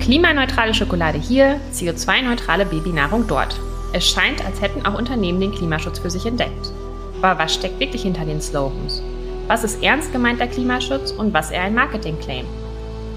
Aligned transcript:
Klimaneutrale 0.00 0.74
Schokolade 0.74 1.18
hier, 1.18 1.58
CO2-neutrale 1.72 2.66
Babynahrung 2.66 3.26
dort. 3.26 3.58
Es 3.94 4.06
scheint, 4.06 4.44
als 4.44 4.60
hätten 4.60 4.84
auch 4.84 4.98
Unternehmen 4.98 5.40
den 5.40 5.54
Klimaschutz 5.54 6.00
für 6.00 6.10
sich 6.10 6.26
entdeckt. 6.26 6.70
Aber 7.22 7.42
was 7.42 7.54
steckt 7.54 7.80
wirklich 7.80 8.02
hinter 8.02 8.26
den 8.26 8.42
Slogans? 8.42 9.02
Was 9.46 9.64
ist 9.64 9.82
ernst 9.82 10.12
gemeinter 10.12 10.46
Klimaschutz 10.46 11.12
und 11.12 11.32
was 11.32 11.50
eher 11.50 11.62
ein 11.62 11.74
Marketing-Claim? 11.74 12.44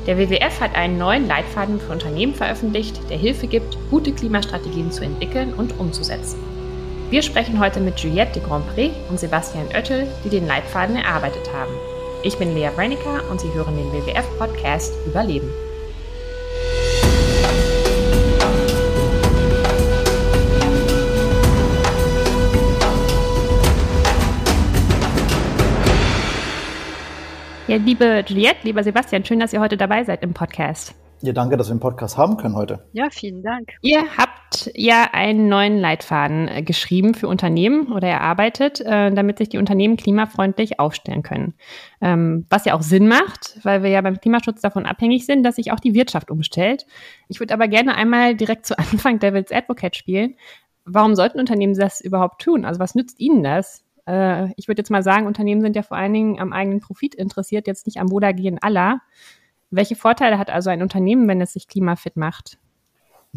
Der 0.08 0.18
WWF 0.18 0.62
hat 0.62 0.74
einen 0.76 0.98
neuen 0.98 1.28
Leitfaden 1.28 1.82
für 1.82 1.92
Unternehmen 1.92 2.34
veröffentlicht, 2.34 2.98
der 3.10 3.18
Hilfe 3.18 3.48
gibt, 3.48 3.78
gute 3.90 4.14
Klimastrategien 4.14 4.90
zu 4.90 5.04
entwickeln 5.04 5.54
und 5.54 5.78
umzusetzen. 5.78 6.55
Wir 7.12 7.22
sprechen 7.22 7.60
heute 7.60 7.80
mit 7.82 8.00
Juliette 8.00 8.40
de 8.40 8.50
Grandpré 8.50 8.90
und 9.12 9.20
Sebastian 9.20 9.68
Oettel, 9.68 10.08
die 10.24 10.30
den 10.30 10.48
Leitfaden 10.48 10.96
erarbeitet 10.96 11.54
haben. 11.54 11.72
Ich 12.24 12.36
bin 12.40 12.56
Lea 12.56 12.70
Brenica 12.76 13.22
und 13.30 13.40
Sie 13.40 13.54
hören 13.54 13.78
den 13.78 13.92
WWF-Podcast 13.94 14.92
Überleben. 15.06 15.48
Ja, 27.68 27.78
liebe 27.78 28.24
Juliette, 28.28 28.60
lieber 28.64 28.84
Sebastian, 28.84 29.24
schön, 29.24 29.40
dass 29.40 29.54
ihr 29.54 29.60
heute 29.60 29.78
dabei 29.78 30.04
seid 30.04 30.24
im 30.24 30.34
Podcast. 30.34 30.96
Ja, 31.22 31.34
danke, 31.34 31.56
dass 31.58 31.68
wir 31.68 31.72
einen 31.72 31.80
Podcast 31.80 32.18
haben 32.18 32.38
können 32.38 32.56
heute. 32.56 32.88
Ja, 32.94 33.10
vielen 33.12 33.42
Dank. 33.42 33.70
Ihr 33.82 34.04
habt 34.18 34.35
ja 34.76 35.10
einen 35.12 35.48
neuen 35.48 35.78
Leitfaden 35.80 36.48
äh, 36.48 36.64
geschrieben 36.64 37.14
für 37.14 37.28
Unternehmen 37.28 37.92
oder 37.92 38.08
erarbeitet, 38.08 38.82
äh, 38.82 39.12
damit 39.12 39.38
sich 39.38 39.50
die 39.50 39.58
Unternehmen 39.58 39.98
klimafreundlich 39.98 40.80
aufstellen 40.80 41.24
können. 41.24 41.54
Ähm, 42.02 42.46
was 42.50 42.66
ja 42.66 42.74
auch 42.74 42.82
Sinn 42.82 43.08
macht, 43.08 43.60
weil 43.64 43.84
wir 43.84 43.90
ja 43.90 44.02
beim 44.02 44.20
Klimaschutz 44.20 44.62
davon 44.62 44.86
abhängig 44.86 45.26
sind, 45.26 45.44
dass 45.44 45.56
sich 45.56 45.72
auch 45.72 45.80
die 45.80 45.94
Wirtschaft 45.94 46.32
umstellt. 46.32 46.86
Ich 47.28 47.40
würde 47.40 47.54
aber 47.54 47.68
gerne 47.68 47.96
einmal 47.96 48.36
direkt 48.36 48.66
zu 48.66 48.78
Anfang 48.80 49.20
Devil's 49.20 49.52
Advocate 49.52 49.96
spielen. 49.96 50.36
Warum 50.86 51.16
sollten 51.16 51.40
Unternehmen 51.40 51.74
das 51.74 52.02
überhaupt 52.02 52.42
tun? 52.42 52.66
Also 52.66 52.80
was 52.80 52.96
nützt 52.96 53.20
ihnen 53.20 53.44
das? 53.44 53.86
äh, 54.08 54.52
ich 54.56 54.68
würde 54.68 54.80
jetzt 54.80 54.92
mal 54.92 55.04
sagen, 55.04 55.28
Unternehmen 55.28 55.62
sind 55.62 55.76
ja 55.76 55.84
vor 55.84 55.98
allen 55.98 56.14
Dingen 56.14 56.40
am 56.40 56.54
eigenen 56.54 56.80
Profit 56.80 57.16
interessiert, 57.16 57.68
jetzt 57.68 57.86
nicht 57.86 57.98
am 57.98 58.12
Wohlergehen 58.12 58.60
aller. 58.62 59.02
Welche 59.72 59.96
Vorteile 59.96 60.38
hat 60.38 60.50
also 60.50 60.70
ein 60.70 60.82
Unternehmen, 60.82 61.28
wenn 61.28 61.42
es 61.42 61.54
sich 61.54 61.68
klimafit 61.68 62.18
macht? 62.18 62.58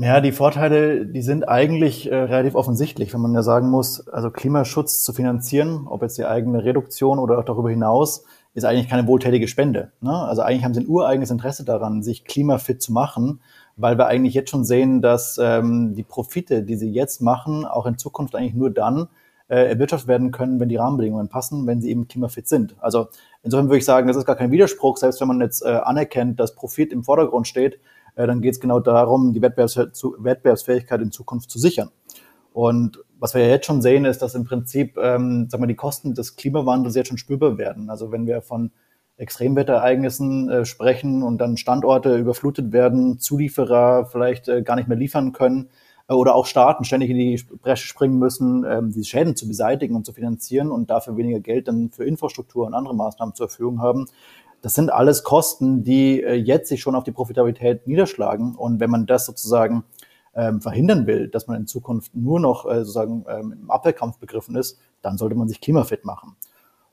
Ja, 0.01 0.21
die 0.21 0.31
Vorteile, 0.31 1.07
die 1.07 1.23
sind 1.23 1.49
eigentlich 1.49 2.09
äh, 2.09 2.15
relativ 2.15 2.55
offensichtlich, 2.55 3.13
wenn 3.13 3.21
man 3.21 3.35
ja 3.35 3.43
sagen 3.43 3.69
muss, 3.69 4.07
also 4.07 4.31
Klimaschutz 4.31 5.03
zu 5.03 5.13
finanzieren, 5.13 5.89
ob 5.89 6.03
jetzt 6.03 6.17
die 6.19 6.25
eigene 6.25 6.63
Reduktion 6.63 7.19
oder 7.19 7.37
auch 7.37 7.45
darüber 7.45 7.69
hinaus, 7.69 8.23
ist 8.55 8.65
eigentlich 8.65 8.89
keine 8.89 9.09
wohltätige 9.09 9.49
Spende. 9.49 9.91
Ne? 10.01 10.13
Also 10.13 10.43
eigentlich 10.43 10.63
haben 10.63 10.73
sie 10.73 10.83
ein 10.83 10.89
ureigenes 10.89 11.33
Interesse 11.33 11.65
daran, 11.65 12.05
sich 12.05 12.25
klimafit 12.25 12.81
zu 12.81 12.93
machen, 12.93 13.41
weil 13.77 13.99
wir 13.99 14.07
eigentlich 14.07 14.35
jetzt 14.35 14.51
schon 14.51 14.65
sehen, 14.65 15.03
dass 15.03 15.37
ähm, 15.43 15.97
die 15.97 16.05
Profite, 16.05 16.63
die 16.63 16.77
sie 16.77 16.93
jetzt 16.93 17.21
machen, 17.21 17.65
auch 17.65 17.87
in 17.87 17.99
Zukunft 17.99 18.37
eigentlich 18.37 18.55
nur 18.55 18.71
dann 18.71 19.09
äh, 19.49 19.69
erwirtschaftet 19.69 20.07
werden 20.07 20.31
können, 20.31 20.61
wenn 20.61 20.69
die 20.69 20.77
Rahmenbedingungen 20.77 21.29
passen, 21.29 21.67
wenn 21.67 21.81
sie 21.81 21.91
eben 21.91 22.07
klimafit 22.07 22.47
sind. 22.47 22.77
Also 22.79 23.09
insofern 23.43 23.67
würde 23.67 23.79
ich 23.79 23.85
sagen, 23.85 24.07
das 24.07 24.17
ist 24.17 24.27
gar 24.27 24.37
kein 24.37 24.53
Widerspruch, 24.53 24.97
selbst 24.97 25.21
wenn 25.21 25.27
man 25.27 25.41
jetzt 25.41 25.65
äh, 25.65 25.71
anerkennt, 25.71 26.39
dass 26.39 26.55
Profit 26.55 26.93
im 26.93 27.03
Vordergrund 27.03 27.49
steht, 27.49 27.81
dann 28.27 28.41
geht 28.41 28.55
es 28.55 28.61
genau 28.61 28.81
darum, 28.81 29.33
die 29.33 29.43
Wettbewerbs 29.43 29.77
Wettbewerbsfähigkeit 30.19 31.01
in 31.01 31.13
Zukunft 31.13 31.51
zu 31.51 31.59
sichern. 31.59 31.91
Und 32.53 32.99
was 33.19 33.35
wir 33.35 33.43
ja 33.43 33.49
jetzt 33.49 33.67
schon 33.67 33.83
sehen, 33.83 34.05
ist, 34.05 34.21
dass 34.23 34.35
im 34.35 34.45
Prinzip 34.45 34.97
ähm, 34.97 35.49
sagen 35.49 35.63
wir, 35.63 35.69
die 35.69 35.75
Kosten 35.75 36.15
des 36.15 36.37
Klimawandels 36.37 36.95
jetzt 36.95 37.09
schon 37.09 37.19
spürbar 37.19 37.59
werden. 37.59 37.91
Also 37.91 38.11
wenn 38.11 38.27
wir 38.27 38.43
von 38.43 38.71
Extremwetterereignissen 39.17 40.49
äh, 40.49 40.65
sprechen 40.65 41.23
und 41.23 41.39
dann 41.39 41.57
Standorte 41.57 42.17
überflutet 42.17 42.73
werden, 42.73 43.19
Zulieferer 43.19 44.07
vielleicht 44.07 44.49
äh, 44.49 44.63
gar 44.63 44.77
nicht 44.77 44.89
mehr 44.89 44.97
liefern 44.97 45.33
können, 45.33 45.69
oder 46.09 46.35
auch 46.35 46.47
Staaten 46.47 46.85
ständig 46.85 47.11
in 47.11 47.19
die 47.19 47.43
Bresche 47.61 47.87
springen 47.87 48.19
müssen, 48.19 48.65
ähm, 48.65 48.93
diese 48.93 49.05
Schäden 49.05 49.37
zu 49.37 49.47
beseitigen 49.47 49.95
und 49.95 50.07
zu 50.07 50.13
finanzieren 50.13 50.71
und 50.71 50.89
dafür 50.89 51.17
weniger 51.17 51.41
Geld 51.41 51.69
dann 51.69 51.91
für 51.91 52.05
Infrastruktur 52.05 52.67
und 52.67 52.75
andere 52.75 52.95
Maßnahmen 52.95 53.35
zur 53.35 53.49
Verfügung 53.49 53.83
haben. 53.83 54.07
Das 54.63 54.75
sind 54.75 54.93
alles 54.93 55.23
Kosten, 55.25 55.85
die 55.85 56.23
äh, 56.23 56.35
jetzt 56.35 56.69
sich 56.69 56.81
schon 56.81 56.95
auf 56.95 57.05
die 57.05 57.13
Profitabilität 57.13 57.87
niederschlagen. 57.87 58.55
Und 58.57 58.81
wenn 58.81 58.91
man 58.91 59.07
das 59.07 59.27
sozusagen 59.27 59.85
ähm, 60.35 60.61
verhindern 60.61 61.07
will, 61.07 61.29
dass 61.29 61.47
man 61.47 61.57
in 61.59 61.67
Zukunft 61.67 62.15
nur 62.15 62.41
noch 62.41 62.67
äh, 62.67 62.79
sozusagen 62.79 63.25
ähm, 63.29 63.55
im 63.63 63.71
Abwehrkampf 63.71 64.19
begriffen 64.19 64.57
ist, 64.57 64.79
dann 65.03 65.19
sollte 65.19 65.35
man 65.35 65.49
sich 65.49 65.61
klimafit 65.61 66.05
machen. 66.05 66.37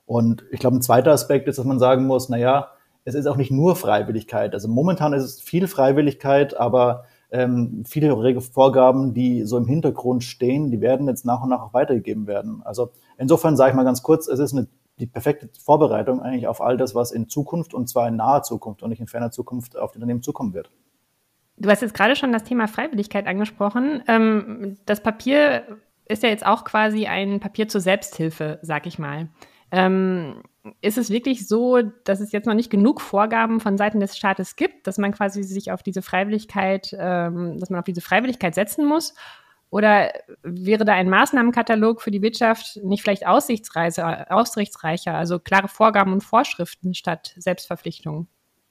Und 0.06 0.44
ich 0.50 0.60
glaube, 0.60 0.76
ein 0.76 0.82
zweiter 0.82 1.12
Aspekt 1.12 1.48
ist, 1.48 1.58
dass 1.58 1.64
man 1.64 1.78
sagen 1.78 2.06
muss, 2.06 2.28
na 2.28 2.36
ja, 2.36 2.70
es 3.04 3.14
ist 3.14 3.26
auch 3.26 3.36
nicht 3.36 3.50
nur 3.50 3.76
Freiwilligkeit. 3.76 4.52
Also 4.54 4.68
momentan 4.68 5.12
ist 5.12 5.22
es 5.22 5.40
viel 5.40 5.68
Freiwilligkeit, 5.68 6.56
aber 6.56 7.04
ähm, 7.30 7.84
viele 7.86 8.40
Vorgaben, 8.40 9.14
die 9.14 9.44
so 9.44 9.56
im 9.56 9.66
Hintergrund 9.66 10.24
stehen, 10.24 10.70
die 10.70 10.80
werden 10.80 11.08
jetzt 11.08 11.24
nach 11.24 11.42
und 11.42 11.50
nach 11.50 11.62
auch 11.62 11.74
weitergegeben 11.74 12.26
werden. 12.26 12.62
Also 12.64 12.90
insofern 13.18 13.56
sage 13.56 13.70
ich 13.70 13.76
mal 13.76 13.84
ganz 13.84 14.02
kurz, 14.02 14.28
es 14.28 14.38
ist 14.38 14.54
eine, 14.54 14.66
die 14.98 15.06
perfekte 15.06 15.48
Vorbereitung 15.62 16.22
eigentlich 16.22 16.46
auf 16.46 16.60
all 16.60 16.76
das, 16.76 16.94
was 16.94 17.12
in 17.12 17.28
Zukunft 17.28 17.74
und 17.74 17.88
zwar 17.88 18.08
in 18.08 18.16
naher 18.16 18.42
Zukunft 18.42 18.82
und 18.82 18.90
nicht 18.90 19.00
in 19.00 19.06
ferner 19.06 19.30
Zukunft 19.30 19.76
auf 19.76 19.92
die 19.92 19.98
Unternehmen 19.98 20.22
zukommen 20.22 20.54
wird. 20.54 20.70
Du 21.58 21.70
hast 21.70 21.82
jetzt 21.82 21.94
gerade 21.94 22.16
schon 22.16 22.32
das 22.32 22.44
Thema 22.44 22.68
Freiwilligkeit 22.68 23.26
angesprochen. 23.26 24.02
Ähm, 24.08 24.76
das 24.84 25.02
Papier 25.02 25.78
ist 26.06 26.22
ja 26.22 26.28
jetzt 26.28 26.46
auch 26.46 26.64
quasi 26.64 27.06
ein 27.06 27.40
Papier 27.40 27.68
zur 27.68 27.80
Selbsthilfe, 27.80 28.58
sag 28.62 28.86
ich 28.86 28.98
mal. 28.98 29.28
Ähm, 29.70 30.42
ist 30.80 30.98
es 30.98 31.10
wirklich 31.10 31.48
so, 31.48 31.80
dass 32.04 32.20
es 32.20 32.32
jetzt 32.32 32.46
noch 32.46 32.54
nicht 32.54 32.70
genug 32.70 33.00
Vorgaben 33.00 33.60
von 33.60 33.76
Seiten 33.76 34.00
des 34.00 34.16
Staates 34.16 34.56
gibt, 34.56 34.86
dass 34.86 34.98
man 34.98 35.12
quasi 35.12 35.42
sich 35.42 35.72
auf 35.72 35.82
diese 35.82 36.02
Freiwilligkeit, 36.02 36.94
ähm, 36.98 37.58
dass 37.58 37.70
man 37.70 37.80
auf 37.80 37.84
diese 37.84 38.00
Freiwilligkeit 38.00 38.54
setzen 38.54 38.86
muss? 38.86 39.14
Oder 39.70 40.12
wäre 40.42 40.84
da 40.84 40.94
ein 40.94 41.10
Maßnahmenkatalog 41.10 42.00
für 42.00 42.10
die 42.10 42.22
Wirtschaft 42.22 42.78
nicht 42.82 43.02
vielleicht 43.02 43.26
aussichtsreicher, 43.26 45.14
also 45.14 45.38
klare 45.38 45.68
Vorgaben 45.68 46.12
und 46.12 46.22
Vorschriften 46.22 46.94
statt 46.94 47.34
Selbstverpflichtungen? 47.36 48.28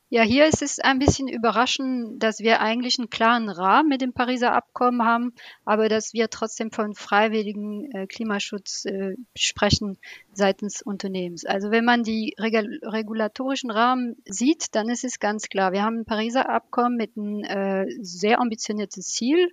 Ja, 0.10 0.22
hier 0.22 0.46
ist 0.46 0.62
es 0.62 0.80
ein 0.80 1.00
bisschen 1.00 1.28
überraschend, 1.28 2.22
dass 2.22 2.40
wir 2.40 2.62
eigentlich 2.62 3.00
einen 3.00 3.10
klaren 3.10 3.50
Rahmen 3.50 3.90
mit 3.90 4.02
dem 4.02 4.14
Pariser 4.14 4.54
Abkommen 4.54 5.04
haben, 5.04 5.34
aber 5.66 5.90
dass 5.90 6.14
wir 6.14 6.30
trotzdem 6.30 6.72
von 6.72 6.94
freiwilligen 6.94 7.92
äh, 7.92 8.06
Klimaschutz 8.06 8.86
äh, 8.86 9.16
sprechen 9.36 9.98
seitens 10.32 10.84
Unternehmens. 10.84 11.44
Also 11.44 11.72
wenn 11.72 11.86
man 11.86 12.04
die 12.04 12.36
regul 12.40 12.80
regulatorischen 12.84 13.72
Rahmen 13.72 14.16
sieht, 14.26 14.76
dann 14.76 14.90
ist 14.90 15.04
es 15.04 15.20
ganz 15.20 15.50
klar. 15.50 15.74
Wir 15.74 15.82
haben 15.82 16.02
ein 16.02 16.06
Pariser 16.06 16.50
Abkommen 16.50 16.98
mit 16.98 17.18
einem 17.18 17.44
äh, 17.44 17.86
sehr 18.02 18.40
ambitionierten 18.40 19.02
Ziel, 19.02 19.50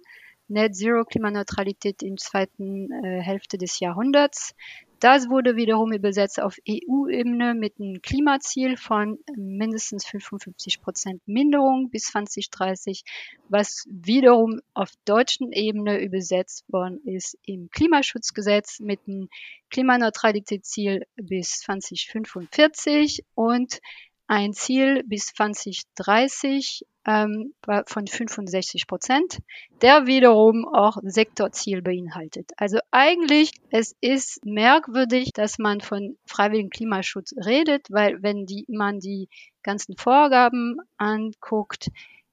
Net 0.52 0.76
Zero 0.76 1.04
Klimaneutralität 1.04 2.02
in 2.02 2.18
zweiten 2.18 2.92
äh, 2.92 3.20
Hälfte 3.22 3.56
des 3.56 3.80
Jahrhunderts. 3.80 4.54
Das 5.00 5.28
wurde 5.28 5.56
wiederum 5.56 5.92
übersetzt 5.92 6.40
auf 6.40 6.58
EU-Ebene 6.68 7.54
mit 7.54 7.80
einem 7.80 8.02
Klimaziel 8.02 8.76
von 8.76 9.18
mindestens 9.34 10.06
55 10.06 10.80
Prozent 10.80 11.20
Minderung 11.26 11.90
bis 11.90 12.04
2030, 12.04 13.02
was 13.48 13.88
wiederum 13.90 14.60
auf 14.74 14.90
deutschen 15.04 15.50
Ebene 15.50 16.00
übersetzt 16.00 16.70
worden 16.72 17.00
ist 17.04 17.36
im 17.44 17.68
Klimaschutzgesetz 17.70 18.78
mit 18.78 19.00
einem 19.08 19.28
Klimaneutralitätsziel 19.70 21.04
bis 21.16 21.60
2045 21.62 23.24
und 23.34 23.80
ein 24.28 24.52
Ziel 24.52 25.02
bis 25.04 25.26
2030 25.34 26.86
ähm, 27.06 27.52
von 27.86 28.06
65 28.06 28.86
Prozent, 28.86 29.38
der 29.80 30.06
wiederum 30.06 30.66
auch 30.66 30.98
Sektorziel 31.02 31.82
beinhaltet. 31.82 32.52
Also 32.56 32.78
eigentlich, 32.90 33.52
es 33.70 33.96
ist 34.00 34.44
merkwürdig, 34.44 35.32
dass 35.32 35.58
man 35.58 35.80
von 35.80 36.16
freiwilligem 36.26 36.70
Klimaschutz 36.70 37.34
redet, 37.44 37.86
weil 37.90 38.22
wenn 38.22 38.46
die, 38.46 38.64
man 38.68 39.00
die 39.00 39.28
ganzen 39.62 39.96
Vorgaben 39.96 40.76
anguckt, 40.96 41.88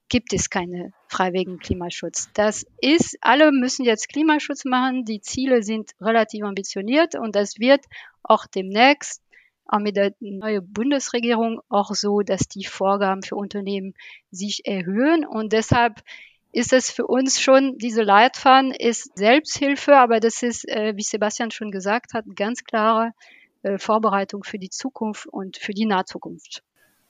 gibt 0.09 0.33
es 0.33 0.49
keine 0.49 0.91
freiwilligen 1.07 1.59
Klimaschutz. 1.59 2.29
Das 2.33 2.65
ist, 2.81 3.17
alle 3.21 3.51
müssen 3.51 3.85
jetzt 3.85 4.09
Klimaschutz 4.09 4.65
machen, 4.65 5.05
die 5.05 5.21
Ziele 5.21 5.61
sind 5.63 5.91
relativ 6.01 6.43
ambitioniert 6.43 7.15
und 7.15 7.35
das 7.35 7.59
wird 7.59 7.85
auch 8.23 8.47
demnächst 8.47 9.21
mit 9.77 9.95
der 9.95 10.13
neuen 10.19 10.73
Bundesregierung 10.73 11.61
auch 11.69 11.93
so, 11.93 12.21
dass 12.21 12.47
die 12.47 12.65
Vorgaben 12.65 13.21
für 13.21 13.35
Unternehmen 13.35 13.93
sich 14.31 14.61
erhöhen. 14.65 15.25
Und 15.25 15.53
deshalb 15.53 16.01
ist 16.51 16.73
es 16.73 16.89
für 16.89 17.05
uns 17.05 17.39
schon, 17.39 17.77
diese 17.77 18.01
Leitfaden 18.01 18.71
ist 18.71 19.15
Selbsthilfe, 19.15 19.95
aber 19.95 20.19
das 20.19 20.41
ist, 20.41 20.67
äh, 20.67 20.93
wie 20.95 21.03
Sebastian 21.03 21.51
schon 21.51 21.69
gesagt 21.69 22.13
hat, 22.13 22.25
ganz 22.35 22.63
klare 22.63 23.11
äh, 23.61 23.77
Vorbereitung 23.77 24.43
für 24.43 24.57
die 24.57 24.71
Zukunft 24.71 25.27
und 25.27 25.57
für 25.57 25.73
die 25.73 25.85
Nahzukunft. 25.85 26.63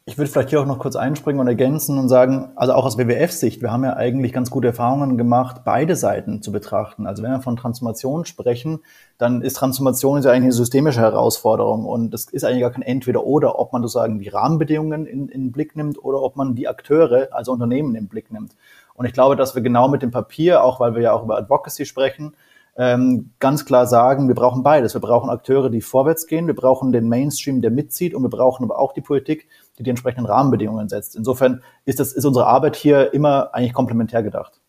Ich 0.10 0.18
würde 0.18 0.32
vielleicht 0.32 0.50
hier 0.50 0.60
auch 0.60 0.66
noch 0.66 0.80
kurz 0.80 0.96
einspringen 0.96 1.40
und 1.40 1.48
ergänzen 1.48 2.00
und 2.00 2.10
sagen, 2.10 2.52
also 2.56 2.74
auch 2.74 2.84
aus 2.84 2.98
WWF-Sicht, 2.98 3.62
wir 3.62 3.72
haben 3.72 3.84
ja 3.84 3.96
eigentlich 3.96 4.34
ganz 4.34 4.50
gute 4.50 4.70
Erfahrungen 4.70 5.20
gemacht, 5.20 5.62
beide 5.66 5.96
Seiten 5.96 6.42
zu 6.42 6.52
betrachten. 6.52 7.06
Also 7.06 7.22
wenn 7.22 7.30
wir 7.30 7.42
von 7.42 7.56
Transformation 7.56 8.26
sprechen, 8.26 8.80
dann 9.20 9.44
ist 9.44 9.58
Transformation 9.58 10.20
ja 10.24 10.32
eigentlich 10.32 10.46
eine 10.46 10.54
systemische 10.54 11.02
Herausforderung 11.02 11.86
und 11.86 12.10
das 12.10 12.26
ist 12.26 12.44
eigentlich 12.44 12.62
gar 12.62 12.72
kein 12.72 12.82
Entweder-Oder, 12.82 13.60
ob 13.60 13.72
man 13.72 13.84
sozusagen 13.84 14.18
die 14.18 14.30
Rahmenbedingungen 14.30 15.06
in, 15.06 15.30
in 15.30 15.42
den 15.42 15.52
Blick 15.52 15.76
nimmt 15.76 16.04
oder 16.04 16.24
ob 16.24 16.36
man 16.36 16.56
die 16.56 16.68
Akteure, 16.68 17.28
also 17.30 17.52
Unternehmen, 17.52 17.90
in 17.90 18.06
den 18.06 18.08
Blick 18.08 18.32
nimmt. 18.32 18.56
Und 18.96 19.06
ich 19.06 19.14
glaube, 19.14 19.36
dass 19.36 19.54
wir 19.54 19.62
genau 19.62 19.90
mit 19.90 20.02
dem 20.02 20.10
Papier, 20.10 20.64
auch 20.64 20.80
weil 20.80 20.96
wir 20.96 21.04
ja 21.04 21.14
auch 21.14 21.24
über 21.24 21.38
Advocacy 21.38 21.86
sprechen, 21.86 22.34
ähm, 22.80 23.32
ganz 23.40 23.66
klar 23.66 23.88
sagen, 23.88 24.30
wir 24.30 24.36
brauchen 24.36 24.64
beides. 24.64 24.94
Wir 24.94 25.02
brauchen 25.02 25.30
Akteure, 25.30 25.70
die 25.70 25.82
vorwärts 25.82 26.28
gehen, 26.28 26.48
wir 26.48 26.56
brauchen 26.56 26.94
den 26.94 27.10
Mainstream, 27.10 27.62
der 27.62 27.72
mitzieht 27.72 28.16
und 28.16 28.24
wir 28.24 28.30
brauchen 28.30 28.64
aber 28.64 28.80
auch 28.80 28.94
die 28.94 29.02
Politik, 29.02 29.50
die 29.80 29.84
die 29.84 29.90
entsprechenden 29.90 30.28
Rahmenbedingungen 30.28 30.90
setzt. 30.90 31.16
Insofern 31.16 31.64
ist, 31.86 32.00
das, 32.00 32.14
ist 32.14 32.26
unsere 32.26 32.46
Arbeit 32.46 32.76
hier 32.76 33.14
immer 33.14 33.54
eigentlich 33.54 33.74
komplementär 33.74 34.22
gedacht. 34.22 34.60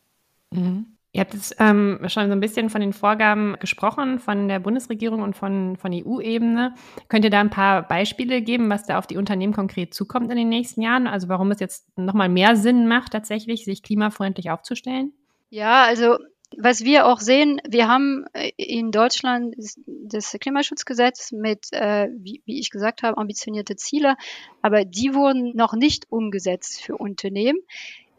Mhm. 0.53 0.87
Ihr 1.13 1.23
habt 1.23 1.35
jetzt 1.35 1.57
ähm, 1.59 1.99
schon 2.07 2.29
so 2.29 2.33
ein 2.33 2.41
bisschen 2.41 2.71
von 2.71 2.81
den 2.81 2.93
Vorgaben 2.93 3.57
gesprochen, 3.59 4.21
von 4.21 4.47
der 4.47 4.61
Bundesregierung 4.61 5.23
und 5.23 5.37
von, 5.37 5.77
von 5.77 5.93
EU-Ebene. 5.93 6.75
Könnt 7.09 7.25
ihr 7.25 7.33
da 7.33 7.41
ein 7.41 7.51
paar 7.51 7.83
Beispiele 7.83 8.43
geben, 8.43 8.71
was 8.71 8.87
da 8.87 8.97
auf 8.97 9.09
die 9.09 9.17
Unternehmen 9.17 9.53
konkret 9.53 9.93
zukommt 9.93 10.31
in 10.31 10.37
den 10.37 10.49
nächsten 10.49 10.83
Jahren? 10.83 11.09
Also 11.09 11.29
warum 11.29 11.51
es 11.51 11.59
jetzt 11.59 11.89
nochmal 11.99 12.29
mehr 12.29 12.55
Sinn 12.55 12.87
macht, 12.87 13.11
tatsächlich 13.11 13.65
sich 13.65 13.83
klimafreundlich 13.83 14.53
aufzustellen? 14.53 15.13
Ja, 15.49 15.83
also 15.83 16.17
was 16.57 16.85
wir 16.85 17.07
auch 17.07 17.21
sehen, 17.21 17.61
wir 17.69 17.89
haben 17.89 18.25
äh, 18.33 18.51
in 18.57 18.91
Deutschland 18.91 19.55
das 19.87 20.37
Klimaschutzgesetz 20.41 21.33
mit, 21.33 21.73
äh, 21.73 22.09
wie, 22.19 22.43
ich 22.45 22.71
gesagt 22.71 23.03
habe, 23.03 23.19
ambitionierte 23.19 23.77
Ziele, 23.77 24.17
aber 24.63 24.85
die 24.85 25.15
wurden 25.15 25.53
noch 25.55 25.75
nicht 25.75 26.11
umgesetzt 26.11 26.83
für 26.83 26.97
Unternehmen. 26.97 27.59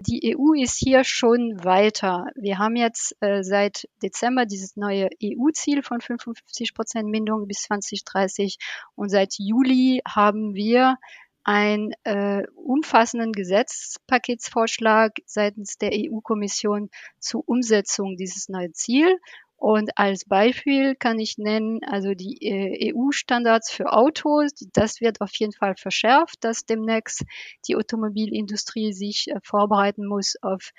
Die 0.07 0.35
EU 0.35 0.53
ist 0.53 0.77
hier 0.77 1.03
schon 1.03 1.63
weiter. 1.63 2.25
Wir 2.35 2.57
haben 2.57 2.75
jetzt 2.75 3.15
äh, 3.19 3.43
seit 3.43 3.87
Dezember 4.01 4.47
dieses 4.47 4.75
neue 4.75 5.09
EU-Ziel 5.23 5.83
von 5.83 6.01
55 6.01 6.73
Prozent 6.73 7.07
Minderung 7.09 7.47
bis 7.47 7.63
2030 7.63 8.57
und 8.95 9.09
seit 9.09 9.35
Juli 9.37 10.01
haben 10.07 10.55
wir 10.55 10.97
einen 11.43 11.93
äh, 12.03 12.43
umfassenden 12.55 13.31
Gesetzpaketsvorschlag 13.31 15.13
seitens 15.25 15.77
der 15.77 15.91
EU-Kommission 15.93 16.89
zur 17.19 17.47
Umsetzung 17.47 18.15
dieses 18.17 18.49
neuen 18.49 18.73
Ziel. 18.73 19.17
Und 19.61 19.91
als 19.95 20.25
Beispiel 20.25 20.95
kann 20.95 21.19
ich 21.19 21.37
nennen, 21.37 21.83
also 21.83 22.15
die 22.15 22.39
äh, 22.41 22.91
EU-Standards 22.95 23.71
für 23.71 23.93
Autos, 23.93 24.49
das 24.73 25.01
wird 25.01 25.21
auf 25.21 25.29
jeden 25.35 25.53
Fall 25.53 25.75
verschärft, 25.75 26.43
dass 26.43 26.65
demnächst 26.65 27.23
die 27.67 27.75
Automobilindustrie 27.75 28.91
sich 28.91 29.27
äh, 29.29 29.39
vorbereiten 29.43 30.07
muss 30.07 30.33
auf 30.41 30.71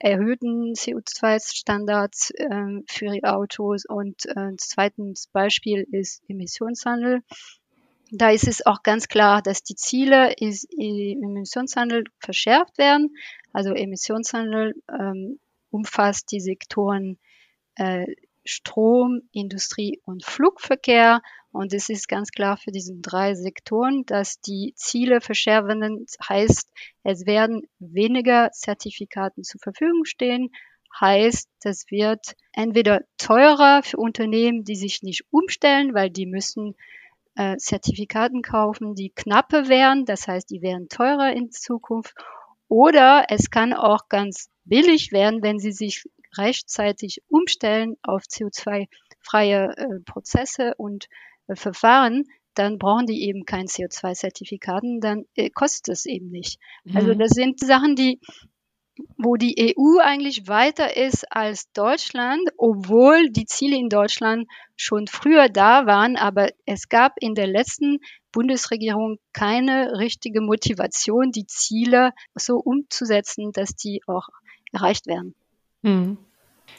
erhöhten 0.00 0.72
CO2-Standards 0.74 2.32
äh, 2.32 2.82
für 2.88 3.12
Autos. 3.22 3.84
Und 3.86 4.26
äh, 4.26 4.50
zweitens 4.58 5.28
Beispiel 5.28 5.86
ist 5.92 6.20
Emissionshandel. 6.28 7.22
Da 8.16 8.30
ist 8.30 8.46
es 8.46 8.64
auch 8.64 8.84
ganz 8.84 9.08
klar, 9.08 9.42
dass 9.42 9.64
die 9.64 9.74
Ziele 9.74 10.32
im 10.38 11.36
Emissionshandel 11.36 12.04
verschärft 12.20 12.78
werden. 12.78 13.16
Also 13.52 13.72
Emissionshandel 13.72 14.80
ähm, 14.88 15.40
umfasst 15.70 16.30
die 16.30 16.38
Sektoren 16.38 17.18
äh, 17.74 18.06
Strom, 18.44 19.22
Industrie 19.32 20.00
und 20.04 20.24
Flugverkehr. 20.24 21.22
Und 21.50 21.74
es 21.74 21.88
ist 21.88 22.06
ganz 22.08 22.30
klar 22.30 22.56
für 22.56 22.70
diese 22.70 22.94
drei 22.94 23.34
Sektoren, 23.34 24.04
dass 24.06 24.40
die 24.40 24.74
Ziele 24.76 25.20
verschärfen 25.20 26.06
heißt, 26.28 26.70
es 27.02 27.26
werden 27.26 27.62
weniger 27.80 28.52
Zertifikaten 28.52 29.42
zur 29.42 29.60
Verfügung 29.60 30.04
stehen. 30.04 30.50
Heißt, 31.00 31.48
das 31.62 31.86
wird 31.90 32.36
entweder 32.52 33.00
teurer 33.18 33.82
für 33.82 33.96
Unternehmen, 33.96 34.62
die 34.62 34.76
sich 34.76 35.02
nicht 35.02 35.24
umstellen, 35.32 35.94
weil 35.94 36.10
die 36.10 36.26
müssen 36.26 36.76
äh, 37.36 37.56
Zertifikaten 37.56 38.42
kaufen, 38.42 38.94
die 38.94 39.10
knappe 39.10 39.68
wären, 39.68 40.04
das 40.04 40.28
heißt, 40.28 40.50
die 40.50 40.62
wären 40.62 40.88
teurer 40.88 41.32
in 41.32 41.50
Zukunft. 41.50 42.14
Oder 42.68 43.26
es 43.28 43.50
kann 43.50 43.72
auch 43.72 44.08
ganz 44.08 44.48
billig 44.64 45.12
werden, 45.12 45.42
wenn 45.42 45.58
sie 45.58 45.72
sich 45.72 46.04
rechtzeitig 46.36 47.22
umstellen 47.28 47.96
auf 48.02 48.22
CO2-freie 48.22 49.76
äh, 49.76 50.00
Prozesse 50.04 50.74
und 50.76 51.06
äh, 51.46 51.54
Verfahren, 51.54 52.24
dann 52.54 52.78
brauchen 52.78 53.06
die 53.06 53.22
eben 53.24 53.44
kein 53.44 53.66
CO2-Zertifikaten, 53.66 55.00
dann 55.00 55.24
äh, 55.34 55.50
kostet 55.50 55.88
es 55.88 56.06
eben 56.06 56.30
nicht. 56.30 56.58
Also 56.86 56.92
mhm. 56.92 56.96
Also 56.96 57.14
das 57.14 57.30
sind 57.30 57.60
Sachen, 57.60 57.96
die 57.96 58.20
wo 59.16 59.36
die 59.36 59.74
EU 59.76 59.98
eigentlich 60.00 60.46
weiter 60.46 60.96
ist 60.96 61.26
als 61.30 61.72
Deutschland, 61.72 62.40
obwohl 62.56 63.30
die 63.30 63.46
Ziele 63.46 63.76
in 63.76 63.88
Deutschland 63.88 64.46
schon 64.76 65.06
früher 65.06 65.48
da 65.48 65.86
waren, 65.86 66.16
aber 66.16 66.48
es 66.66 66.88
gab 66.88 67.14
in 67.20 67.34
der 67.34 67.46
letzten 67.46 67.98
Bundesregierung 68.32 69.18
keine 69.32 69.98
richtige 69.98 70.40
Motivation, 70.40 71.30
die 71.30 71.46
Ziele 71.46 72.10
so 72.34 72.56
umzusetzen, 72.56 73.52
dass 73.52 73.74
die 73.76 74.02
auch 74.06 74.28
erreicht 74.72 75.06
werden. 75.06 75.34
Hm. 75.82 76.18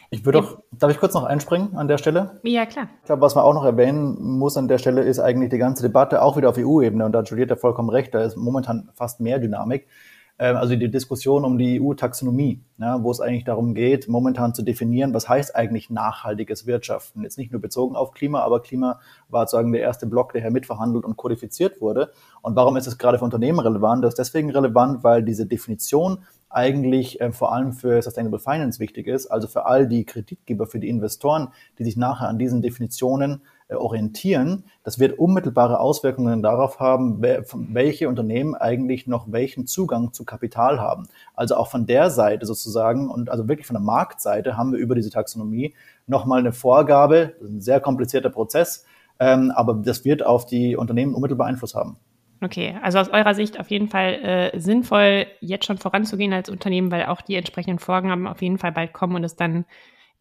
Ich 0.10 0.26
würde 0.26 0.40
auch, 0.40 0.60
darf 0.72 0.92
ich 0.92 1.00
kurz 1.00 1.14
noch 1.14 1.24
einspringen 1.24 1.76
an 1.76 1.88
der 1.88 1.98
Stelle? 1.98 2.40
Ja, 2.44 2.66
klar. 2.66 2.90
Ich 3.02 3.06
glaube, 3.06 3.22
was 3.22 3.36
man 3.36 3.44
auch 3.44 3.54
noch 3.54 3.66
erwähnen 3.66 4.38
muss 4.38 4.58
an 4.58 4.68
der 4.68 4.78
Stelle, 4.78 5.02
ist 5.04 5.20
eigentlich 5.20 5.50
die 5.50 5.58
ganze 5.58 5.84
Debatte 5.84 6.22
auch 6.22 6.38
wieder 6.38 6.50
auf 6.50 6.58
EU-Ebene. 6.58 7.06
Und 7.06 7.12
da 7.12 7.26
studiert 7.26 7.50
er 7.52 7.58
vollkommen 7.58 7.90
recht, 7.90 8.14
da 8.14 8.24
ist 8.24 8.36
momentan 8.36 8.90
fast 8.94 9.20
mehr 9.20 9.40
Dynamik. 9.40 9.88
Ähm, 10.38 10.58
also 10.58 10.76
die 10.76 10.92
Diskussion 10.92 11.46
um 11.46 11.58
die 11.58 11.82
EU-Taxonomie, 11.82 12.62
ja, 12.78 13.02
wo 13.02 13.12
es 13.12 13.22
eigentlich 13.22 13.46
darum 13.46 13.74
geht, 13.74 14.08
momentan 14.10 14.54
zu 14.54 14.64
definieren, 14.64 15.14
was 15.14 15.30
heißt 15.30 15.56
eigentlich 15.56 15.90
nachhaltiges 15.90 16.68
Wirtschaften. 16.68 17.24
Jetzt 17.24 17.38
nicht 17.38 17.52
nur 17.52 17.62
bezogen 17.62 17.96
auf 17.96 18.12
Klima, 18.12 18.42
aber 18.42 18.62
Klima 18.62 19.00
war 19.30 19.48
sozusagen 19.48 19.72
der 19.72 19.82
erste 19.82 20.08
Block, 20.08 20.34
der 20.34 20.42
hier 20.42 20.52
mitverhandelt 20.52 21.06
und 21.06 21.16
kodifiziert 21.16 21.80
wurde. 21.80 22.12
Und 22.42 22.56
warum 22.56 22.76
ist 22.76 22.88
es 22.88 22.98
gerade 22.98 23.18
für 23.18 23.26
Unternehmen 23.26 23.60
relevant? 23.60 24.04
Das 24.04 24.12
ist 24.12 24.20
deswegen 24.20 24.52
relevant, 24.52 25.04
weil 25.04 25.24
diese 25.24 25.46
Definition 25.46 26.20
eigentlich 26.50 27.22
äh, 27.22 27.32
vor 27.32 27.54
allem 27.54 27.74
für 27.74 28.02
Sustainable 28.02 28.40
Finance 28.40 28.80
wichtig 28.80 29.08
ist, 29.08 29.28
also 29.28 29.48
für 29.48 29.66
all 29.66 29.88
die 29.88 30.06
Kreditgeber, 30.06 30.68
für 30.68 30.80
die 30.80 30.90
Investoren, 30.90 31.50
die 31.80 31.84
sich 31.84 31.98
nachher 31.98 32.28
an 32.28 32.40
diesen 32.40 32.62
Definitionen 32.62 33.42
orientieren, 33.70 34.66
das 34.84 35.00
wird 35.00 35.18
unmittelbare 35.18 35.80
Auswirkungen 35.80 36.44
darauf 36.44 36.80
haben, 36.80 37.22
welche 37.22 38.08
Unternehmen 38.08 38.54
eigentlich 38.54 39.08
noch 39.08 39.32
welchen 39.32 39.66
Zugang 39.66 40.14
zu 40.14 40.24
Kapital 40.24 40.80
haben. 40.80 41.08
Also 41.34 41.56
auch 41.56 41.70
von 41.70 41.88
der 41.88 42.12
Seite 42.12 42.46
sozusagen 42.46 43.10
und 43.10 43.30
also 43.30 43.48
wirklich 43.48 43.66
von 43.66 43.76
der 43.76 43.82
Marktseite 43.82 44.56
haben 44.56 44.72
wir 44.72 44.80
über 44.80 44.94
diese 44.94 45.10
Taxonomie 45.10 45.74
nochmal 46.06 46.40
eine 46.40 46.54
Vorgabe, 46.54 47.34
ein 47.42 47.60
sehr 47.62 47.80
komplizierter 47.80 48.30
Prozess, 48.30 48.86
ähm, 49.20 49.52
aber 49.56 49.74
das 49.74 50.06
wird 50.06 50.24
auf 50.24 50.46
die 50.46 50.76
Unternehmen 50.76 51.16
unmittelbar 51.16 51.48
Einfluss 51.48 51.74
haben. 51.74 51.98
Okay, 52.42 52.78
also 52.84 53.00
aus 53.00 53.10
eurer 53.10 53.34
Sicht 53.34 53.60
auf 53.60 53.72
jeden 53.72 53.88
Fall 53.88 54.52
äh, 54.54 54.60
sinnvoll, 54.60 55.26
jetzt 55.40 55.66
schon 55.66 55.78
voranzugehen 55.78 56.34
als 56.34 56.50
Unternehmen, 56.50 56.92
weil 56.92 57.06
auch 57.06 57.22
die 57.22 57.36
entsprechenden 57.36 57.80
Vorgaben 57.80 58.28
auf 58.28 58.42
jeden 58.42 58.58
Fall 58.58 58.74
bald 58.74 58.94
kommen 58.94 59.16
und 59.16 59.24
es 59.24 59.36
dann 59.36 59.66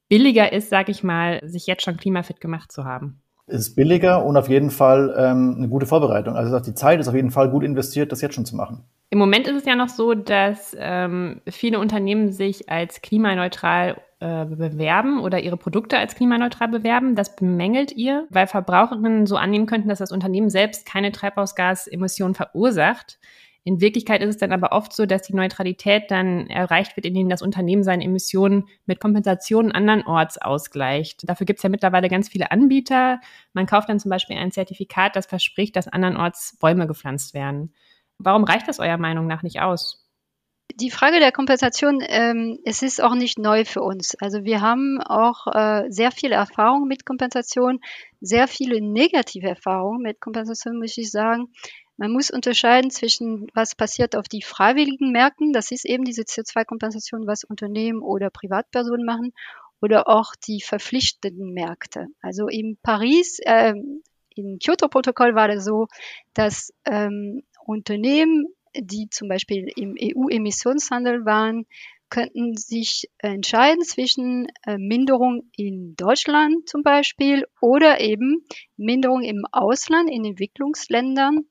billiger 0.08 0.52
ist, 0.52 0.70
sage 0.70 0.92
ich 0.92 1.02
mal, 1.02 1.40
sich 1.44 1.66
jetzt 1.66 1.82
schon 1.82 1.96
klimafit 1.96 2.40
gemacht 2.40 2.70
zu 2.70 2.84
haben. 2.84 3.20
Ist 3.46 3.76
billiger 3.76 4.24
und 4.24 4.36
auf 4.36 4.48
jeden 4.48 4.70
Fall 4.70 5.14
ähm, 5.18 5.56
eine 5.58 5.68
gute 5.68 5.86
Vorbereitung. 5.86 6.34
Also 6.34 6.58
die 6.60 6.74
Zeit 6.74 6.98
ist 6.98 7.08
auf 7.08 7.14
jeden 7.14 7.30
Fall 7.30 7.50
gut 7.50 7.62
investiert, 7.62 8.10
das 8.10 8.22
jetzt 8.22 8.34
schon 8.34 8.46
zu 8.46 8.56
machen. 8.56 8.84
Im 9.10 9.18
Moment 9.18 9.46
ist 9.46 9.56
es 9.56 9.64
ja 9.66 9.76
noch 9.76 9.90
so, 9.90 10.14
dass 10.14 10.74
ähm, 10.78 11.42
viele 11.48 11.78
Unternehmen 11.78 12.32
sich 12.32 12.70
als 12.70 13.02
klimaneutral 13.02 13.96
äh, 14.20 14.46
bewerben 14.46 15.20
oder 15.20 15.40
ihre 15.40 15.58
Produkte 15.58 15.98
als 15.98 16.14
klimaneutral 16.14 16.68
bewerben. 16.68 17.14
Das 17.14 17.36
bemängelt 17.36 17.92
ihr, 17.92 18.26
weil 18.30 18.46
Verbraucherinnen 18.46 19.26
so 19.26 19.36
annehmen 19.36 19.66
könnten, 19.66 19.90
dass 19.90 19.98
das 19.98 20.12
Unternehmen 20.12 20.48
selbst 20.48 20.86
keine 20.86 21.12
Treibhausgasemissionen 21.12 22.34
verursacht. 22.34 23.18
In 23.66 23.80
Wirklichkeit 23.80 24.22
ist 24.22 24.28
es 24.28 24.36
dann 24.36 24.52
aber 24.52 24.72
oft 24.72 24.92
so, 24.92 25.06
dass 25.06 25.22
die 25.22 25.34
Neutralität 25.34 26.10
dann 26.10 26.48
erreicht 26.48 26.96
wird, 26.96 27.06
indem 27.06 27.30
das 27.30 27.40
Unternehmen 27.40 27.82
seine 27.82 28.04
Emissionen 28.04 28.68
mit 28.84 29.00
Kompensationen 29.00 29.72
andernorts 29.72 30.36
ausgleicht. 30.36 31.26
Dafür 31.26 31.46
gibt 31.46 31.60
es 31.60 31.62
ja 31.62 31.70
mittlerweile 31.70 32.10
ganz 32.10 32.28
viele 32.28 32.50
Anbieter. 32.50 33.20
Man 33.54 33.64
kauft 33.64 33.88
dann 33.88 33.98
zum 33.98 34.10
Beispiel 34.10 34.36
ein 34.36 34.52
Zertifikat, 34.52 35.16
das 35.16 35.24
verspricht, 35.26 35.76
dass 35.76 35.88
andernorts 35.88 36.58
Bäume 36.60 36.86
gepflanzt 36.86 37.32
werden. 37.32 37.72
Warum 38.18 38.44
reicht 38.44 38.68
das 38.68 38.80
eurer 38.80 38.98
Meinung 38.98 39.26
nach 39.26 39.42
nicht 39.42 39.62
aus? 39.62 40.04
Die 40.76 40.90
Frage 40.90 41.20
der 41.20 41.30
Kompensation, 41.30 42.02
ähm, 42.06 42.58
es 42.64 42.82
ist 42.82 43.02
auch 43.02 43.14
nicht 43.14 43.38
neu 43.38 43.64
für 43.64 43.80
uns. 43.80 44.14
Also 44.20 44.44
wir 44.44 44.60
haben 44.60 45.00
auch 45.00 45.46
äh, 45.46 45.84
sehr 45.88 46.10
viele 46.10 46.34
Erfahrungen 46.34 46.88
mit 46.88 47.06
Kompensation, 47.06 47.80
sehr 48.20 48.48
viele 48.48 48.80
negative 48.80 49.48
Erfahrungen 49.48 50.02
mit 50.02 50.20
Kompensation, 50.20 50.78
muss 50.78 50.98
ich 50.98 51.10
sagen. 51.10 51.48
Man 51.96 52.10
muss 52.10 52.30
unterscheiden 52.30 52.90
zwischen, 52.90 53.46
was 53.54 53.74
passiert 53.74 54.16
auf 54.16 54.28
die 54.28 54.42
freiwilligen 54.42 55.12
Märkten, 55.12 55.52
das 55.52 55.70
ist 55.70 55.84
eben 55.84 56.04
diese 56.04 56.22
CO2-Kompensation, 56.22 57.26
was 57.26 57.44
Unternehmen 57.44 58.02
oder 58.02 58.30
Privatpersonen 58.30 59.04
machen, 59.04 59.32
oder 59.80 60.08
auch 60.08 60.34
die 60.34 60.60
verpflichtenden 60.60 61.52
Märkte. 61.52 62.06
Also 62.20 62.48
in 62.48 62.78
Paris, 62.82 63.38
äh, 63.44 63.74
im 64.34 64.58
Kyoto-Protokoll 64.58 65.34
war 65.34 65.48
das 65.48 65.64
so, 65.64 65.86
dass 66.32 66.72
ähm, 66.86 67.42
Unternehmen 67.66 68.46
die 68.76 69.08
zum 69.10 69.28
Beispiel 69.28 69.70
im 69.76 69.94
EU-Emissionshandel 70.00 71.24
waren, 71.24 71.66
könnten 72.10 72.56
sich 72.56 73.08
entscheiden 73.18 73.82
zwischen 73.82 74.46
äh, 74.66 74.78
Minderung 74.78 75.50
in 75.56 75.94
Deutschland 75.96 76.68
zum 76.68 76.82
Beispiel 76.82 77.44
oder 77.60 78.00
eben 78.00 78.44
Minderung 78.76 79.22
im 79.22 79.44
Ausland, 79.50 80.10
in 80.10 80.24
Entwicklungsländern, 80.24 81.46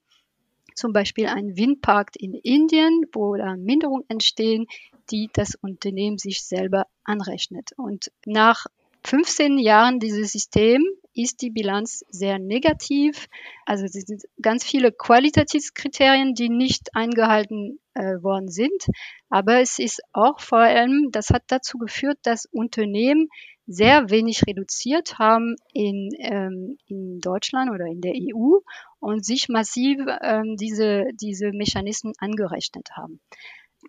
zum 0.76 0.94
Beispiel 0.94 1.28
ein 1.28 1.58
Windpark 1.58 2.12
in 2.18 2.34
Indien, 2.34 3.06
wo 3.14 3.36
da 3.36 3.56
Minderungen 3.56 4.06
entstehen, 4.08 4.68
die 5.12 5.30
das 5.34 5.56
Unternehmen 5.56 6.18
sich 6.18 6.44
selber 6.44 6.88
anrechnet. 7.04 7.72
Und 7.78 8.12
nach 8.26 8.66
15 9.06 9.60
Jahren 9.60 10.00
dieses 10.00 10.32
System 10.32 10.82
ist 11.14 11.42
die 11.42 11.52
Bilanz 11.52 12.04
sehr 12.10 12.40
negativ. 12.40 13.28
Also 13.66 13.86
es 13.86 13.92
sind 13.92 14.24
ganz 14.42 14.64
viele 14.64 14.92
Qualitätskriterien, 14.92 16.34
die 16.34 16.50
nicht 16.50 16.96
eingehalten 16.96 17.80
äh, 17.94 18.22
worden 18.24 18.50
sind. 18.50 18.88
Aber 19.30 19.60
es 19.60 19.78
ist 19.78 20.02
auch 20.14 20.40
vor 20.40 20.60
allem, 20.60 21.10
das 21.12 21.30
hat 21.30 21.44
dazu 21.48 21.78
geführt, 21.78 22.18
dass 22.24 22.46
Unternehmen 22.46 23.30
sehr 23.66 24.10
wenig 24.10 24.44
reduziert 24.48 25.20
haben 25.20 25.56
in, 25.74 26.10
ähm, 26.20 26.78
in 26.88 27.20
Deutschland 27.20 27.72
oder 27.72 27.86
in 27.86 28.02
der 28.02 28.14
EU 28.14 28.60
und 29.00 29.26
sich 29.26 29.50
massiv 29.50 30.00
ähm, 30.22 30.56
diese, 30.58 31.06
diese 31.14 31.52
Mechanismen 31.52 32.14
angerechnet 32.20 32.90
haben 32.96 33.20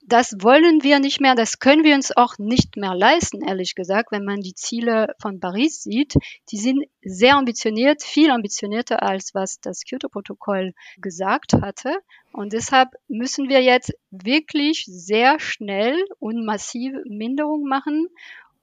das 0.07 0.33
wollen 0.39 0.83
wir 0.83 0.99
nicht 0.99 1.21
mehr, 1.21 1.35
das 1.35 1.59
können 1.59 1.85
wir 1.85 1.95
uns 1.95 2.15
auch 2.17 2.39
nicht 2.39 2.77
mehr 2.77 2.95
leisten, 2.95 3.43
ehrlich 3.43 3.75
gesagt, 3.75 4.13
wenn 4.13 4.25
man 4.25 4.41
die 4.41 4.55
Ziele 4.55 5.15
von 5.21 5.41
Paris 5.41 5.83
sieht. 5.83 6.15
Die 6.51 6.57
sind 6.57 6.85
sehr 7.03 7.37
ambitioniert, 7.37 8.03
viel 8.03 8.31
ambitionierter 8.31 9.03
als 9.03 9.35
was 9.35 9.61
das 9.61 9.85
Kyoto-Protokoll 9.85 10.75
gesagt 10.99 11.55
hatte. 11.55 11.97
Und 12.33 12.53
deshalb 12.53 12.91
müssen 13.09 13.49
wir 13.49 13.63
jetzt 13.63 13.93
wirklich 14.11 14.85
sehr 14.87 15.39
schnell 15.39 16.05
und 16.19 16.45
massive 16.45 17.03
Minderung 17.09 17.65
machen. 17.65 18.09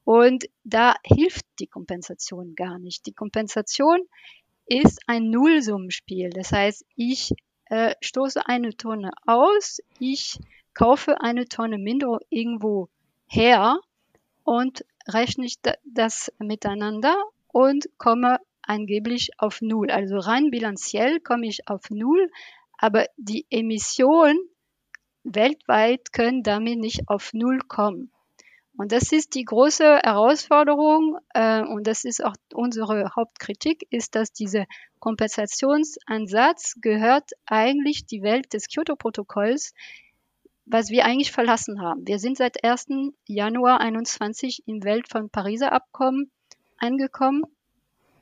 Und 0.04 0.46
da 0.64 0.96
hilft 1.04 1.46
die 1.60 1.68
Kompensation 1.68 2.56
gar 2.56 2.80
nicht. 2.80 3.06
Die 3.06 3.14
Kompensation 3.14 4.00
ist 4.66 5.00
ein 5.08 5.30
Nullsummenspiel. 5.30 6.30
Das 6.30 6.52
heißt, 6.52 6.86
ich 6.96 7.34
äh, 7.66 7.96
stoße 8.02 8.46
eine 8.48 8.76
Tonne 8.76 9.12
aus, 9.26 9.80
ich 10.00 10.40
kaufe 10.74 11.22
eine 11.22 11.46
Tonne 11.46 11.78
Mindro 11.78 12.20
irgendwo 12.30 12.90
her 13.28 13.80
und 14.44 14.86
rechne 15.08 15.46
ich 15.46 15.56
das 15.84 16.32
miteinander 16.40 17.16
und 17.48 17.90
komme 17.98 18.40
angeblich 18.62 19.32
auf 19.38 19.62
Null. 19.62 19.92
Also 19.92 20.18
rein 20.18 20.52
bilanziell 20.52 21.20
komme 21.20 21.48
ich 21.48 21.68
auf 21.68 21.90
Null, 21.90 22.30
aber 22.78 23.06
die 23.18 23.46
Emissionen 23.50 24.40
weltweit 25.24 26.14
können 26.14 26.44
damit 26.44 26.80
nicht 26.80 27.08
auf 27.08 27.34
Null 27.34 27.60
kommen. 27.68 28.12
Und 28.82 28.92
das 28.92 29.12
ist 29.12 29.36
die 29.36 29.46
große 29.46 30.00
Herausforderung 30.04 31.20
äh, 31.36 31.62
und 31.62 31.86
das 31.86 32.04
ist 32.04 32.26
auch 32.26 32.34
unsere 32.52 33.12
Hauptkritik, 33.16 33.86
ist, 33.92 34.16
dass 34.16 34.34
dieser 34.34 34.66
Kompensationsansatz 34.98 36.78
gehört 36.82 37.30
eigentlich 37.46 38.08
die 38.08 38.24
Welt 38.24 38.54
des 38.54 38.70
Kyoto-Protokolls, 38.70 39.76
was 40.66 40.90
wir 40.90 41.06
eigentlich 41.06 41.32
verlassen 41.32 41.80
haben. 41.80 42.08
Wir 42.08 42.18
sind 42.18 42.38
seit 42.38 42.64
1. 42.64 42.88
Januar 43.28 43.82
21 43.82 44.64
im 44.66 44.84
Welt 44.84 45.08
von 45.08 45.30
Pariser 45.30 45.74
Abkommen 45.74 46.32
angekommen. 46.78 47.44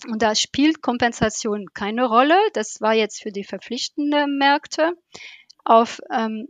Und 0.09 0.21
da 0.21 0.35
spielt 0.35 0.81
Kompensation 0.81 1.67
keine 1.73 2.05
Rolle. 2.05 2.37
Das 2.51 2.81
war 2.81 2.93
jetzt 2.93 3.23
für 3.23 3.31
die 3.31 3.45
verpflichtenden 3.45 4.37
Märkte. 4.37 4.91
Auf, 5.63 6.01
ähm, 6.11 6.49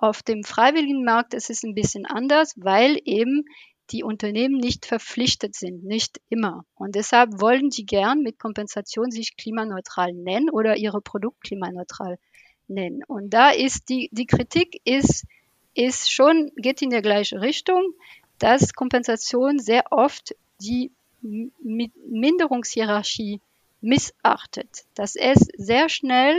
auf 0.00 0.22
dem 0.22 0.44
freiwilligen 0.44 1.04
Markt 1.04 1.34
ist 1.34 1.50
es 1.50 1.62
ein 1.62 1.74
bisschen 1.74 2.06
anders, 2.06 2.54
weil 2.56 2.98
eben 3.04 3.44
die 3.90 4.02
Unternehmen 4.02 4.56
nicht 4.56 4.86
verpflichtet 4.86 5.54
sind, 5.54 5.84
nicht 5.84 6.20
immer. 6.30 6.64
Und 6.74 6.94
deshalb 6.94 7.40
wollen 7.40 7.68
die 7.68 7.84
gern 7.84 8.22
mit 8.22 8.38
Kompensation 8.38 9.10
sich 9.10 9.36
klimaneutral 9.36 10.14
nennen 10.14 10.48
oder 10.48 10.76
ihre 10.76 11.02
Produkte 11.02 11.48
klimaneutral 11.48 12.18
nennen. 12.66 13.04
Und 13.04 13.34
da 13.34 13.50
ist 13.50 13.90
die, 13.90 14.08
die 14.12 14.26
Kritik 14.26 14.80
ist, 14.84 15.26
ist 15.74 16.10
schon, 16.10 16.50
geht 16.56 16.80
in 16.80 16.90
der 16.90 17.02
gleiche 17.02 17.42
Richtung, 17.42 17.92
dass 18.38 18.72
Kompensation 18.72 19.58
sehr 19.58 19.84
oft 19.90 20.34
die 20.62 20.92
Minderungshierarchie 21.20 23.40
missachtet, 23.82 24.84
dass 24.94 25.14
es 25.14 25.46
sehr 25.56 25.90
schnell, 25.90 26.36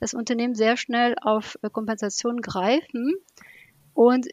das 0.00 0.14
Unternehmen 0.14 0.54
sehr 0.54 0.76
schnell 0.76 1.14
auf 1.20 1.58
äh, 1.62 1.70
Kompensation 1.70 2.40
greifen 2.40 3.14
und 3.94 4.28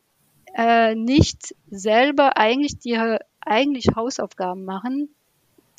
äh, 0.55 0.95
nicht 0.95 1.55
selber 1.69 2.37
eigentlich 2.37 2.77
ihre 2.83 3.19
eigentlich 3.41 3.87
Hausaufgaben 3.95 4.65
machen, 4.65 5.09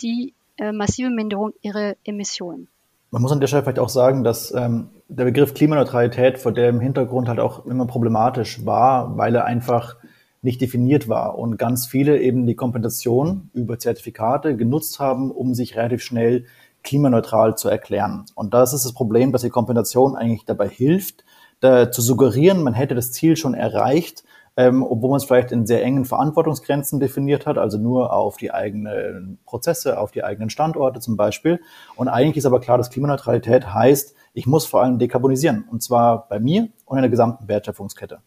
die 0.00 0.34
äh, 0.56 0.72
massive 0.72 1.10
Minderung 1.10 1.52
ihrer 1.62 1.94
Emissionen. 2.04 2.68
Man 3.10 3.22
muss 3.22 3.32
an 3.32 3.40
der 3.40 3.46
Stelle 3.46 3.62
vielleicht 3.62 3.78
auch 3.78 3.88
sagen, 3.88 4.22
dass 4.22 4.52
ähm, 4.52 4.90
der 5.08 5.24
Begriff 5.24 5.54
Klimaneutralität 5.54 6.38
vor 6.38 6.52
dem 6.52 6.80
Hintergrund 6.80 7.28
halt 7.28 7.40
auch 7.40 7.64
immer 7.64 7.86
problematisch 7.86 8.64
war, 8.66 9.16
weil 9.16 9.34
er 9.34 9.46
einfach 9.46 9.96
nicht 10.42 10.60
definiert 10.60 11.08
war 11.08 11.38
und 11.38 11.56
ganz 11.56 11.86
viele 11.86 12.20
eben 12.20 12.46
die 12.46 12.54
Kompensation 12.54 13.50
über 13.54 13.78
Zertifikate 13.78 14.56
genutzt 14.56 15.00
haben, 15.00 15.30
um 15.30 15.54
sich 15.54 15.76
relativ 15.76 16.02
schnell 16.02 16.44
klimaneutral 16.82 17.56
zu 17.56 17.68
erklären. 17.68 18.26
Und 18.34 18.54
das 18.54 18.72
ist 18.72 18.84
das 18.84 18.92
Problem, 18.92 19.32
dass 19.32 19.42
die 19.42 19.50
Kompensation 19.50 20.16
eigentlich 20.16 20.44
dabei 20.44 20.68
hilft, 20.68 21.24
da 21.60 21.90
zu 21.90 22.02
suggerieren, 22.02 22.62
man 22.62 22.74
hätte 22.74 22.94
das 22.94 23.12
Ziel 23.12 23.36
schon 23.36 23.54
erreicht, 23.54 24.24
ähm, 24.56 24.82
obwohl 24.82 25.10
man 25.10 25.18
es 25.18 25.24
vielleicht 25.24 25.52
in 25.52 25.66
sehr 25.66 25.84
engen 25.84 26.04
Verantwortungsgrenzen 26.04 26.98
definiert 26.98 27.46
hat, 27.46 27.58
also 27.58 27.78
nur 27.78 28.12
auf 28.12 28.36
die 28.36 28.52
eigenen 28.52 29.38
Prozesse, 29.46 30.00
auf 30.00 30.10
die 30.10 30.24
eigenen 30.24 30.50
Standorte 30.50 31.00
zum 31.00 31.16
Beispiel. 31.16 31.60
Und 31.94 32.08
eigentlich 32.08 32.36
ist 32.36 32.46
aber 32.46 32.60
klar, 32.60 32.76
dass 32.76 32.90
Klimaneutralität 32.90 33.72
heißt, 33.72 34.14
ich 34.34 34.46
muss 34.46 34.66
vor 34.66 34.82
allem 34.82 34.98
dekarbonisieren, 34.98 35.64
und 35.70 35.82
zwar 35.82 36.28
bei 36.28 36.40
mir 36.40 36.68
und 36.84 36.98
in 36.98 37.02
der 37.02 37.10
gesamten 37.10 37.48
Wertschöpfungskette. 37.48 38.20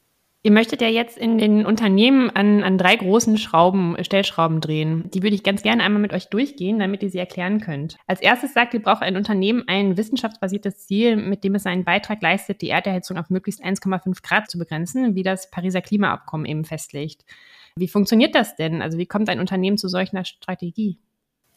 Ihr 0.43 0.51
möchtet 0.51 0.81
ja 0.81 0.87
jetzt 0.87 1.19
in 1.19 1.37
den 1.37 1.67
Unternehmen 1.67 2.31
an, 2.31 2.63
an 2.63 2.79
drei 2.79 2.95
großen 2.95 3.37
Schrauben, 3.37 3.95
Stellschrauben 4.03 4.59
drehen. 4.59 5.07
Die 5.11 5.21
würde 5.21 5.35
ich 5.35 5.43
ganz 5.43 5.61
gerne 5.61 5.83
einmal 5.83 6.01
mit 6.01 6.13
euch 6.13 6.29
durchgehen, 6.29 6.79
damit 6.79 7.03
ihr 7.03 7.11
sie 7.11 7.19
erklären 7.19 7.61
könnt. 7.61 7.97
Als 8.07 8.21
erstes 8.21 8.55
sagt 8.55 8.73
ihr, 8.73 8.81
braucht 8.81 9.03
ein 9.03 9.17
Unternehmen 9.17 9.63
ein 9.67 9.97
wissenschaftsbasiertes 9.97 10.87
Ziel, 10.87 11.15
mit 11.15 11.43
dem 11.43 11.53
es 11.53 11.63
seinen 11.63 11.83
Beitrag 11.83 12.23
leistet, 12.23 12.63
die 12.63 12.69
Erderhitzung 12.69 13.19
auf 13.19 13.29
möglichst 13.29 13.63
1,5 13.63 14.23
Grad 14.23 14.49
zu 14.49 14.57
begrenzen, 14.57 15.13
wie 15.13 15.21
das 15.21 15.51
Pariser 15.51 15.81
Klimaabkommen 15.81 16.47
eben 16.47 16.65
festlegt. 16.65 17.23
Wie 17.75 17.87
funktioniert 17.87 18.33
das 18.33 18.55
denn? 18.55 18.81
Also 18.81 18.97
wie 18.97 19.05
kommt 19.05 19.29
ein 19.29 19.39
Unternehmen 19.39 19.77
zu 19.77 19.89
solch 19.89 20.11
einer 20.11 20.25
Strategie? 20.25 20.97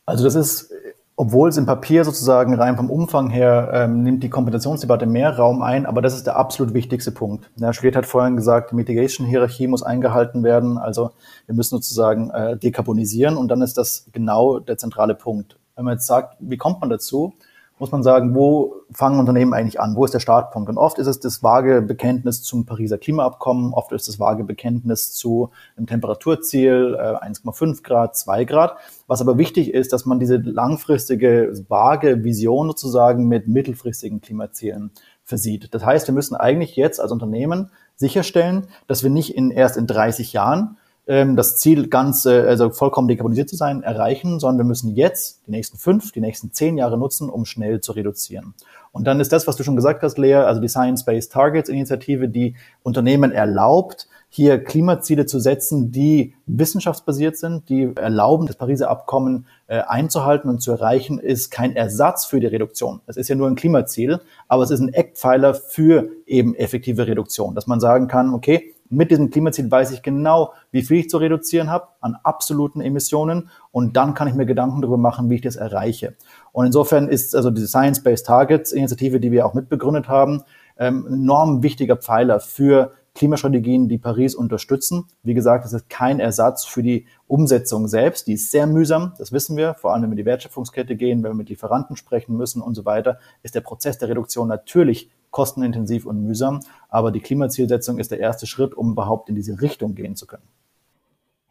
Also 0.05 0.25
das 0.25 0.35
ist 0.35 0.75
obwohl 1.16 1.49
es 1.49 1.56
im 1.56 1.66
Papier 1.66 2.04
sozusagen 2.04 2.54
rein 2.54 2.76
vom 2.76 2.90
Umfang 2.90 3.30
her 3.30 3.71
ähm, 3.73 4.02
nimmt 4.02 4.25
die 4.25 4.30
Kompensationsdebatte 4.30 5.06
mehr 5.06 5.37
Raum 5.37 5.62
ein, 5.62 5.87
aber 5.87 6.02
das 6.02 6.14
ist 6.14 6.26
der 6.26 6.37
absolut 6.37 6.75
wichtigste 6.75 7.12
Punkt. 7.12 7.50
Ja, 7.56 7.73
Schwed 7.73 7.94
hat 7.94 8.06
vorhin 8.06 8.37
gesagt, 8.37 8.73
die 8.73 8.75
Mitigation-Hierarchie 8.75 9.68
muss 9.68 9.85
eingehalten 9.85 10.42
werden. 10.42 10.76
Also 10.76 11.12
wir 11.47 11.54
müssen 11.54 11.76
sozusagen 11.76 12.30
äh, 12.30 12.56
dekarbonisieren 12.56 13.37
und 13.37 13.49
dann 13.49 13.62
ist 13.62 13.78
das 13.78 14.06
genau 14.12 14.59
der 14.59 14.76
zentrale 14.76 15.14
Punkt. 15.14 15.56
Wenn 15.76 15.85
man 15.85 15.94
jetzt 15.94 16.06
sagt, 16.06 16.37
wie 16.40 16.56
kommt 16.56 16.80
man 16.80 16.90
dazu? 16.90 17.35
Muss 17.78 17.90
man 17.90 18.02
sagen, 18.04 18.35
wo 18.35 18.76
fangen 18.93 19.19
Unternehmen 19.19 19.52
eigentlich 19.52 19.81
an? 19.81 19.97
Wo 19.97 20.04
ist 20.04 20.14
der 20.14 20.21
Startpunkt? 20.21 20.69
Und 20.69 20.78
oft 20.78 20.99
ist 20.99 21.09
es 21.09 21.19
das 21.19 21.43
vage 21.43 21.83
Bekenntnis 21.83 22.43
zum 22.43 22.66
Pariser 22.66 22.99
Klimaabkommen, 22.99 23.75
oft 23.75 23.90
ist 23.93 24.07
das 24.07 24.21
vage 24.21 24.45
Bekenntnis 24.45 25.12
zu 25.12 25.50
einem 25.76 25.87
Temperaturziel 25.87 26.97
äh, 26.99 27.26
1,5 27.26 27.83
Grad, 27.83 28.16
2 28.16 28.45
Grad. 28.45 28.76
Was 29.07 29.21
aber 29.21 29.38
wichtig 29.38 29.75
ist, 29.75 29.93
dass 29.93 30.07
man 30.07 30.21
diese 30.21 30.37
langfristige, 30.37 31.52
vage 31.69 32.23
Vision 32.23 32.69
sozusagen 32.69 33.26
mit 33.26 33.49
mittelfristigen 33.49 34.21
Klimazielen 34.21 34.93
versieht. 35.25 35.75
Das 35.75 35.85
heißt, 35.85 36.07
wir 36.07 36.14
müssen 36.14 36.37
eigentlich 36.37 36.76
jetzt 36.76 37.00
als 37.00 37.11
Unternehmen 37.11 37.71
sicherstellen, 37.97 38.69
dass 38.87 39.02
wir 39.02 39.11
nicht 39.11 39.35
in, 39.35 39.50
erst 39.50 39.76
in 39.76 39.87
30 39.87 40.33
Jahren 40.33 40.76
ähm, 41.06 41.37
das 41.37 41.58
Ziel 41.58 41.88
ganz, 41.88 42.25
äh, 42.26 42.40
also 42.40 42.70
vollkommen 42.70 43.08
dekarbonisiert 43.08 43.49
zu 43.49 43.56
sein, 43.56 43.82
erreichen, 43.82 44.40
sondern 44.40 44.58
wir 44.58 44.68
müssen 44.68 44.94
jetzt 44.94 45.42
die 45.46 45.50
nächsten 45.50 45.78
fünf, 45.78 46.12
die 46.12 46.20
nächsten 46.20 46.52
zehn 46.52 46.78
Jahre 46.78 46.99
nutzen, 46.99 47.28
um 47.28 47.44
schnell 47.44 47.80
zu 47.80 47.92
reduzieren. 47.92 48.54
Und 48.92 49.06
dann 49.06 49.20
ist 49.20 49.32
das, 49.32 49.46
was 49.46 49.56
du 49.56 49.64
schon 49.64 49.76
gesagt 49.76 50.02
hast, 50.02 50.18
Lea, 50.18 50.34
also 50.34 50.61
die 50.61 50.68
Science-Based 50.68 51.32
Targets 51.32 51.68
Initiative, 51.68 52.28
die 52.28 52.54
Unternehmen 52.82 53.32
erlaubt, 53.32 54.08
hier 54.28 54.58
Klimaziele 54.64 55.26
zu 55.26 55.38
setzen, 55.38 55.92
die 55.92 56.34
wissenschaftsbasiert 56.46 57.37
sind, 57.37 57.68
die 57.68 57.92
erlauben, 57.94 58.49
das 58.49 58.56
Pariser 58.56 58.90
Abkommen 58.90 59.46
äh, 59.68 59.80
einzuhalten 59.80 60.49
und 60.50 60.61
zu 60.61 60.73
erreichen, 60.73 61.20
ist 61.20 61.52
kein 61.52 61.76
Ersatz 61.76 62.25
für 62.25 62.40
die 62.40 62.49
Reduktion. 62.49 63.00
Es 63.06 63.16
ist 63.16 63.28
ja 63.28 63.37
nur 63.37 63.46
ein 63.46 63.54
Klimaziel, 63.54 64.20
aber 64.49 64.64
es 64.64 64.70
ist 64.70 64.80
ein 64.80 64.92
Eckpfeiler 64.92 65.54
für 65.54 66.08
eben 66.26 66.56
effektive 66.56 67.06
Reduktion, 67.06 67.54
dass 67.54 67.68
man 67.68 67.78
sagen 67.78 68.08
kann, 68.08 68.34
okay, 68.34 68.74
mit 68.91 69.11
diesem 69.11 69.31
Klimaziel 69.31 69.71
weiß 69.71 69.93
ich 69.93 70.03
genau, 70.03 70.53
wie 70.71 70.83
viel 70.83 70.99
ich 70.99 71.11
zu 71.11 71.19
reduzieren 71.19 71.71
habe 71.71 71.88
an 72.00 72.17
absoluten 72.23 72.81
Emissionen 72.81 73.50
und 73.71 73.97
dann 73.97 74.14
kann 74.14 74.29
ich 74.29 74.35
mir 74.35 74.47
Gedanken 74.47 74.83
darüber 74.83 74.99
machen, 74.99 75.31
wie 75.31 75.37
ich 75.37 75.41
das 75.41 75.57
erreiche. 75.57 76.14
Und 76.53 76.67
insofern 76.67 77.09
ist 77.09 77.35
also 77.35 77.50
diese 77.50 77.67
Science-Based 77.67 78.26
Targets 78.26 78.73
Initiative, 78.73 79.21
die 79.21 79.33
wir 79.33 79.47
auch 79.47 79.55
mitbegründet 79.55 80.09
haben, 80.09 80.43
ähm, 80.79 81.07
enorm 81.07 81.62
wichtiger 81.62 81.97
Pfeiler 81.97 82.41
für 82.41 82.93
Klimastrategien, 83.14 83.88
die 83.88 83.99
Paris 83.99 84.35
unterstützen. 84.35 85.05
Wie 85.23 85.35
gesagt, 85.35 85.64
es 85.64 85.73
ist 85.73 85.88
kein 85.88 86.19
Ersatz 86.19 86.64
für 86.64 86.83
die 86.83 87.07
Umsetzung 87.29 87.87
selbst. 87.87 88.26
Die 88.26 88.33
ist 88.33 88.50
sehr 88.50 88.67
mühsam, 88.67 89.14
das 89.19 89.31
wissen 89.31 89.57
wir. 89.57 89.75
Vor 89.75 89.93
allem, 89.93 90.03
wenn 90.03 90.11
wir 90.11 90.14
in 90.14 90.19
die 90.19 90.26
Wertschöpfungskette 90.26 90.97
gehen, 90.97 91.23
wenn 91.23 91.31
wir 91.31 91.37
mit 91.37 91.49
Lieferanten 91.49 91.97
sprechen 91.97 92.37
müssen 92.37 92.61
und 92.61 92.75
so 92.75 92.85
weiter, 92.85 93.19
ist 93.45 93.55
der 93.55 93.61
Prozess 93.61 93.99
der 93.99 94.09
Reduktion 94.09 94.49
natürlich 94.49 95.11
kostenintensiv 95.35 96.07
und 96.07 96.23
mühsam. 96.23 96.61
Aber 96.88 97.11
die 97.11 97.21
Klimazielsetzung 97.21 97.99
ist 97.99 98.12
der 98.12 98.21
erste 98.21 98.47
Schritt, 98.47 98.73
um 98.73 98.93
überhaupt 98.93 99.29
in 99.29 99.35
diese 99.35 99.61
Richtung 99.61 99.97
gehen 99.97 100.14
zu 100.14 100.26
können. 100.26 100.45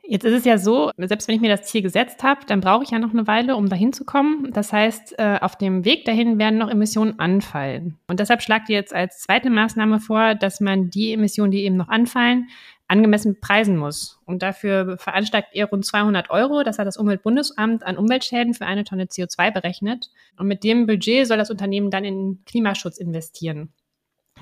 Jetzt 0.06 0.26
ist 0.26 0.34
es 0.34 0.46
ja 0.46 0.58
so, 0.58 0.92
selbst 0.98 1.28
wenn 1.28 1.36
ich 1.36 1.42
mir 1.42 1.50
das 1.50 1.68
Ziel 1.68 1.82
gesetzt 1.82 2.24
habe, 2.24 2.42
dann 2.46 2.60
brauche 2.60 2.84
ich 2.84 2.92
ja 2.92 3.00
noch 3.00 3.12
eine 3.12 3.26
Weile, 3.26 3.56
um 3.56 3.70
dahin 3.70 3.94
zu 3.94 4.04
kommen. 4.04 4.52
Das 4.52 4.74
heißt, 4.74 5.18
äh, 5.18 5.40
auf 5.40 5.58
dem 5.58 5.86
Weg 5.86 6.04
dahin 6.04 6.38
werden 6.40 6.60
noch 6.60 6.70
Emissionen 6.70 7.20
anfallen. 7.20 7.98
Und 8.08 8.20
deshalb 8.20 8.42
schlagt 8.42 8.70
ihr 8.70 8.76
jetzt 8.76 8.94
als 8.94 9.20
zweite 9.20 9.50
Maßnahme 9.50 10.00
vor, 10.00 10.36
dass 10.36 10.60
man 10.60 10.90
die 10.90 11.14
Emissionen, 11.14 11.52
die 11.52 11.64
eben 11.64 11.78
noch 11.78 11.88
anfallen, 11.88 12.48
angemessen 12.88 13.40
preisen 13.40 13.78
muss. 13.78 14.20
Und 14.26 14.44
dafür 14.44 14.98
veranschlagt 14.98 15.50
ihr 15.54 15.66
rund 15.66 15.86
200 15.86 16.30
Euro. 16.30 16.64
Das 16.64 16.80
hat 16.80 16.88
das 16.88 16.98
Umweltbundesamt 16.98 17.84
an 17.84 17.98
Umweltschäden 17.98 18.54
für 18.54 18.66
eine 18.66 18.84
Tonne 18.84 19.06
CO2 19.06 19.52
berechnet. 19.52 20.10
Und 20.38 20.48
mit 20.48 20.64
dem 20.64 20.86
Budget 20.86 21.28
soll 21.28 21.38
das 21.38 21.50
Unternehmen 21.50 21.92
dann 21.92 22.06
in 22.06 22.44
Klimaschutz 22.46 22.98
investieren. 22.98 23.74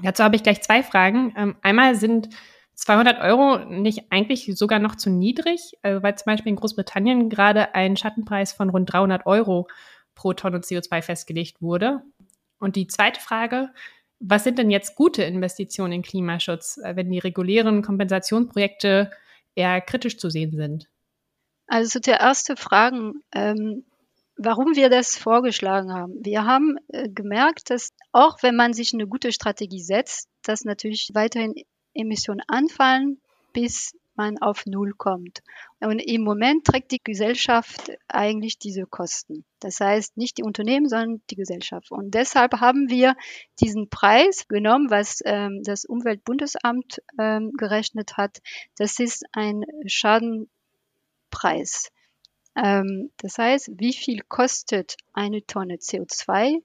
Dazu 0.03 0.24
habe 0.24 0.36
ich 0.36 0.43
gleich 0.43 0.62
zwei 0.62 0.83
Fragen. 0.83 1.33
Ähm, 1.38 1.55
einmal 1.62 1.95
sind 1.95 2.29
200 2.75 3.19
Euro 3.21 3.60
nicht 3.65 4.12
eigentlich 4.12 4.50
sogar 4.57 4.79
noch 4.79 4.95
zu 4.95 5.10
niedrig, 5.10 5.77
also 5.83 6.01
weil 6.01 6.15
zum 6.15 6.25
Beispiel 6.25 6.50
in 6.50 6.55
Großbritannien 6.55 7.29
gerade 7.29 7.75
ein 7.75 7.95
Schattenpreis 7.95 8.53
von 8.53 8.69
rund 8.69 8.91
300 8.91 9.25
Euro 9.25 9.67
pro 10.15 10.33
Tonne 10.33 10.60
CO2 10.60 11.01
festgelegt 11.01 11.62
wurde. 11.62 12.01
Und 12.60 12.75
die 12.75 12.88
zweite 12.88 13.19
Frage, 13.19 13.69
was 14.21 14.43
sind 14.43 14.59
denn 14.59 14.69
jetzt 14.69 14.95
gute 14.95 15.23
Investitionen 15.23 15.93
in 15.93 16.01
Klimaschutz, 16.03 16.77
äh, 16.77 16.95
wenn 16.95 17.11
die 17.11 17.19
regulären 17.19 17.81
Kompensationsprojekte 17.81 19.11
eher 19.55 19.81
kritisch 19.81 20.17
zu 20.17 20.29
sehen 20.29 20.55
sind? 20.55 20.87
Also 21.67 21.99
der 21.99 22.19
erste 22.19 22.55
Frage, 22.55 23.13
ähm, 23.33 23.83
warum 24.37 24.75
wir 24.75 24.89
das 24.89 25.17
vorgeschlagen 25.17 25.93
haben. 25.93 26.13
Wir 26.23 26.45
haben 26.45 26.77
äh, 26.89 27.09
gemerkt, 27.09 27.69
dass 27.69 27.89
auch 28.11 28.43
wenn 28.43 28.55
man 28.55 28.73
sich 28.73 28.93
eine 28.93 29.07
gute 29.07 29.31
Strategie 29.31 29.81
setzt, 29.81 30.29
dass 30.43 30.65
natürlich 30.65 31.09
weiterhin 31.13 31.55
Emissionen 31.93 32.41
anfallen, 32.47 33.19
bis 33.53 33.93
man 34.15 34.37
auf 34.39 34.65
Null 34.65 34.93
kommt. 34.97 35.39
Und 35.79 35.99
im 35.99 36.21
Moment 36.23 36.65
trägt 36.65 36.91
die 36.91 37.01
Gesellschaft 37.03 37.91
eigentlich 38.07 38.57
diese 38.59 38.85
Kosten. 38.85 39.45
Das 39.59 39.79
heißt, 39.79 40.17
nicht 40.17 40.37
die 40.37 40.43
Unternehmen, 40.43 40.87
sondern 40.87 41.21
die 41.29 41.35
Gesellschaft. 41.35 41.91
Und 41.91 42.13
deshalb 42.13 42.59
haben 42.59 42.89
wir 42.89 43.15
diesen 43.59 43.89
Preis 43.89 44.47
genommen, 44.47 44.89
was 44.89 45.21
ähm, 45.25 45.61
das 45.63 45.85
Umweltbundesamt 45.85 47.01
ähm, 47.19 47.51
gerechnet 47.57 48.17
hat. 48.17 48.39
Das 48.77 48.99
ist 48.99 49.23
ein 49.33 49.63
Schadenpreis. 49.85 50.49
Ähm, 52.55 53.11
das 53.17 53.37
heißt, 53.37 53.71
wie 53.77 53.93
viel 53.93 54.21
kostet 54.27 54.97
eine 55.13 55.45
Tonne 55.45 55.75
CO2, 55.75 56.61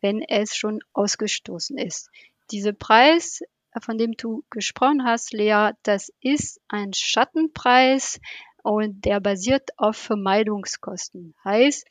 wenn 0.00 0.22
es 0.22 0.56
schon 0.56 0.80
ausgestoßen 0.92 1.76
ist? 1.76 2.10
Dieser 2.50 2.72
Preis 2.72 3.42
von 3.80 3.98
dem 3.98 4.12
du 4.12 4.44
gesprochen 4.50 5.04
hast, 5.04 5.32
Lea, 5.32 5.70
das 5.82 6.12
ist 6.20 6.60
ein 6.68 6.92
Schattenpreis 6.92 8.20
und 8.62 9.04
der 9.04 9.20
basiert 9.20 9.70
auf 9.76 9.96
Vermeidungskosten. 9.96 11.34
Heißt, 11.44 11.86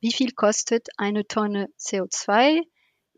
wie 0.00 0.12
viel 0.12 0.32
kostet 0.32 0.88
eine 0.96 1.26
Tonne 1.26 1.68
CO2 1.78 2.62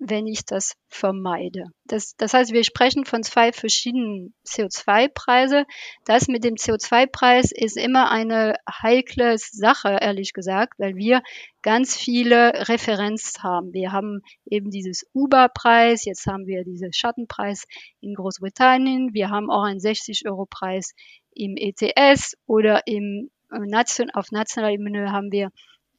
wenn 0.01 0.27
ich 0.27 0.45
das 0.45 0.75
vermeide. 0.89 1.67
Das, 1.85 2.15
das 2.17 2.35
heißt, 2.35 2.53
wir 2.53 2.65
sprechen 2.65 3.05
von 3.05 3.23
zwei 3.23 3.53
verschiedenen 3.53 4.35
CO2-Preise. 4.47 5.65
Das 6.05 6.29
mit 6.29 6.45
dem 6.45 6.55
CO2-Preis 6.55 7.53
ist 7.53 7.77
immer 7.77 8.11
eine 8.11 8.57
heikle 8.71 9.37
Sache, 9.39 9.99
ehrlich 10.01 10.33
gesagt, 10.33 10.79
weil 10.79 10.95
wir 10.97 11.23
ganz 11.63 11.97
viele 11.97 12.69
Referenz 12.69 13.39
haben. 13.43 13.73
Wir 13.73 13.93
haben 13.93 14.21
eben 14.47 14.71
dieses 14.71 15.05
Uber-Preis, 15.15 16.05
jetzt 16.05 16.27
haben 16.27 16.47
wir 16.47 16.65
diesen 16.65 16.93
Schattenpreis 16.93 17.65
in 18.01 18.15
Großbritannien, 18.15 19.15
wir 19.15 19.31
haben 19.31 19.51
auch 19.51 19.65
einen 19.65 19.81
60-Euro-Preis 19.81 20.95
im 21.35 21.57
ETS 21.57 22.37
oder 22.47 22.87
im 22.87 23.31
äh, 23.53 23.59
Nation, 23.61 24.11
auf 24.11 24.31
nationaler 24.31 24.73
Ebene 24.73 25.13
haben 25.13 25.33
wir 25.33 25.51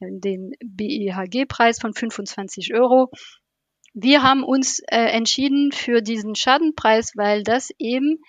den 0.02 0.54
BEHG-Preis 0.64 1.80
von 1.80 1.94
25 1.94 2.74
Euro. 2.74 3.10
Wir 3.94 4.24
haben 4.24 4.44
uns 4.44 4.80
äh, 4.88 4.98
entschieden 4.98 5.72
für 5.72 6.02
diesen 6.02 6.36
Schadenpreis, 6.36 7.14
weil 7.16 7.44
das 7.44 7.72
eben 7.78 8.20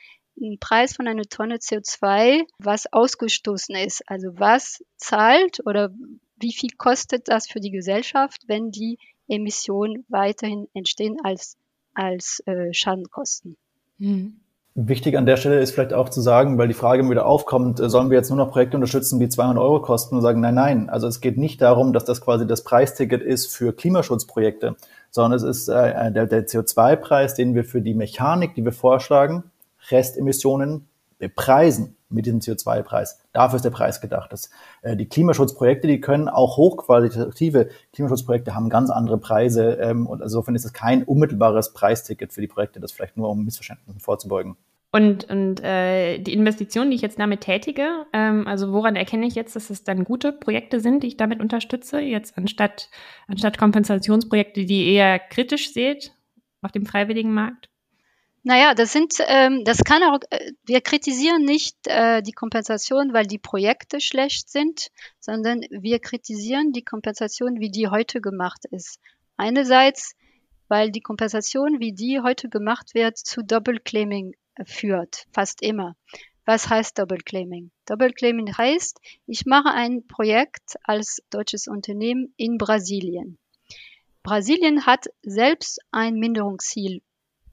ein 0.40 0.58
Preis 0.58 0.94
von 0.96 1.06
einer 1.06 1.24
Tonne 1.24 1.56
CO2, 1.56 2.44
was 2.58 2.92
ausgestoßen 2.92 3.74
ist. 3.76 4.02
Also 4.06 4.28
was 4.34 4.82
zahlt 4.96 5.60
oder 5.66 5.90
wie 6.36 6.52
viel 6.52 6.70
kostet 6.76 7.28
das 7.28 7.46
für 7.46 7.60
die 7.60 7.70
Gesellschaft, 7.70 8.42
wenn 8.46 8.70
die 8.70 8.98
Emissionen 9.28 10.04
weiterhin 10.08 10.66
entstehen 10.72 11.18
als, 11.22 11.56
als 11.94 12.42
äh, 12.46 12.72
Schadenkosten. 12.72 13.56
Mhm. 13.98 14.40
Wichtig 14.76 15.16
an 15.18 15.26
der 15.26 15.36
Stelle 15.36 15.58
ist 15.58 15.72
vielleicht 15.72 15.92
auch 15.92 16.10
zu 16.10 16.20
sagen, 16.20 16.56
weil 16.56 16.68
die 16.68 16.74
Frage 16.74 17.08
wieder 17.10 17.26
aufkommt, 17.26 17.80
äh, 17.80 17.88
sollen 17.88 18.08
wir 18.08 18.16
jetzt 18.16 18.30
nur 18.30 18.36
noch 18.36 18.52
Projekte 18.52 18.76
unterstützen, 18.76 19.18
die 19.18 19.28
200 19.28 19.58
Euro 19.58 19.82
kosten 19.82 20.14
und 20.14 20.22
sagen, 20.22 20.40
nein, 20.40 20.54
nein. 20.54 20.88
Also 20.88 21.08
es 21.08 21.20
geht 21.20 21.36
nicht 21.36 21.60
darum, 21.60 21.92
dass 21.92 22.04
das 22.04 22.20
quasi 22.20 22.46
das 22.46 22.62
Preisticket 22.62 23.20
ist 23.20 23.52
für 23.52 23.72
Klimaschutzprojekte, 23.72 24.76
sondern 25.10 25.36
es 25.36 25.42
ist 25.42 25.68
äh, 25.68 26.12
der, 26.12 26.26
der 26.26 26.46
CO2-Preis, 26.46 27.34
den 27.34 27.56
wir 27.56 27.64
für 27.64 27.82
die 27.82 27.94
Mechanik, 27.94 28.54
die 28.54 28.64
wir 28.64 28.72
vorschlagen, 28.72 29.42
Restemissionen 29.90 30.86
bepreisen 31.20 31.96
mit 32.08 32.26
diesem 32.26 32.40
CO2-Preis. 32.40 33.20
Dafür 33.32 33.56
ist 33.56 33.64
der 33.64 33.70
Preis 33.70 34.00
gedacht. 34.00 34.32
Das, 34.32 34.50
äh, 34.82 34.96
die 34.96 35.08
Klimaschutzprojekte, 35.08 35.86
die 35.86 36.00
können 36.00 36.28
auch 36.28 36.56
hochqualitative 36.56 37.70
Klimaschutzprojekte 37.92 38.54
haben 38.54 38.68
ganz 38.68 38.90
andere 38.90 39.18
Preise 39.18 39.74
ähm, 39.74 40.08
und 40.08 40.20
insofern 40.20 40.56
ist 40.56 40.64
es 40.64 40.72
kein 40.72 41.04
unmittelbares 41.04 41.72
Preisticket 41.72 42.32
für 42.32 42.40
die 42.40 42.48
Projekte, 42.48 42.80
das 42.80 42.90
vielleicht 42.90 43.16
nur 43.16 43.30
um 43.30 43.44
Missverständnissen 43.44 44.00
vorzubeugen. 44.00 44.56
Und, 44.92 45.30
und 45.30 45.62
äh, 45.62 46.18
die 46.18 46.32
Investitionen, 46.32 46.90
die 46.90 46.96
ich 46.96 47.02
jetzt 47.02 47.20
damit 47.20 47.42
tätige, 47.42 48.06
ähm, 48.12 48.48
also 48.48 48.72
woran 48.72 48.96
erkenne 48.96 49.24
ich 49.26 49.36
jetzt, 49.36 49.54
dass 49.54 49.70
es 49.70 49.84
dann 49.84 50.02
gute 50.02 50.32
Projekte 50.32 50.80
sind, 50.80 51.04
die 51.04 51.08
ich 51.08 51.16
damit 51.16 51.38
unterstütze, 51.38 52.00
jetzt 52.00 52.36
anstatt, 52.36 52.90
anstatt 53.28 53.56
Kompensationsprojekte, 53.56 54.64
die 54.64 54.86
ihr 54.86 54.92
eher 54.94 55.18
kritisch 55.20 55.72
seht 55.72 56.12
auf 56.62 56.72
dem 56.72 56.86
freiwilligen 56.86 57.32
Markt? 57.32 57.69
Naja, 58.42 58.74
das 58.74 58.92
sind, 58.92 59.14
ähm, 59.26 59.64
das 59.64 59.84
kann 59.84 60.02
auch, 60.02 60.20
äh, 60.30 60.52
wir 60.64 60.80
kritisieren 60.80 61.44
nicht 61.44 61.76
äh, 61.86 62.22
die 62.22 62.32
Kompensation, 62.32 63.12
weil 63.12 63.26
die 63.26 63.38
Projekte 63.38 64.00
schlecht 64.00 64.48
sind, 64.48 64.88
sondern 65.18 65.60
wir 65.70 65.98
kritisieren 65.98 66.72
die 66.72 66.82
Kompensation, 66.82 67.60
wie 67.60 67.70
die 67.70 67.88
heute 67.88 68.22
gemacht 68.22 68.64
ist. 68.70 68.98
Einerseits, 69.36 70.14
weil 70.68 70.90
die 70.90 71.02
Kompensation, 71.02 71.80
wie 71.80 71.92
die 71.92 72.20
heute 72.20 72.48
gemacht 72.48 72.94
wird, 72.94 73.18
zu 73.18 73.42
Double 73.42 73.78
Claiming 73.78 74.34
führt, 74.64 75.26
fast 75.32 75.60
immer. 75.60 75.96
Was 76.46 76.68
heißt 76.68 76.98
Double 76.98 77.18
Claiming? 77.18 77.70
Double 77.84 78.12
Claiming 78.12 78.56
heißt, 78.56 79.00
ich 79.26 79.44
mache 79.44 79.70
ein 79.70 80.06
Projekt 80.06 80.76
als 80.82 81.22
deutsches 81.28 81.68
Unternehmen 81.68 82.32
in 82.38 82.56
Brasilien. 82.56 83.38
Brasilien 84.22 84.86
hat 84.86 85.06
selbst 85.22 85.80
ein 85.90 86.14
Minderungsziel 86.14 87.02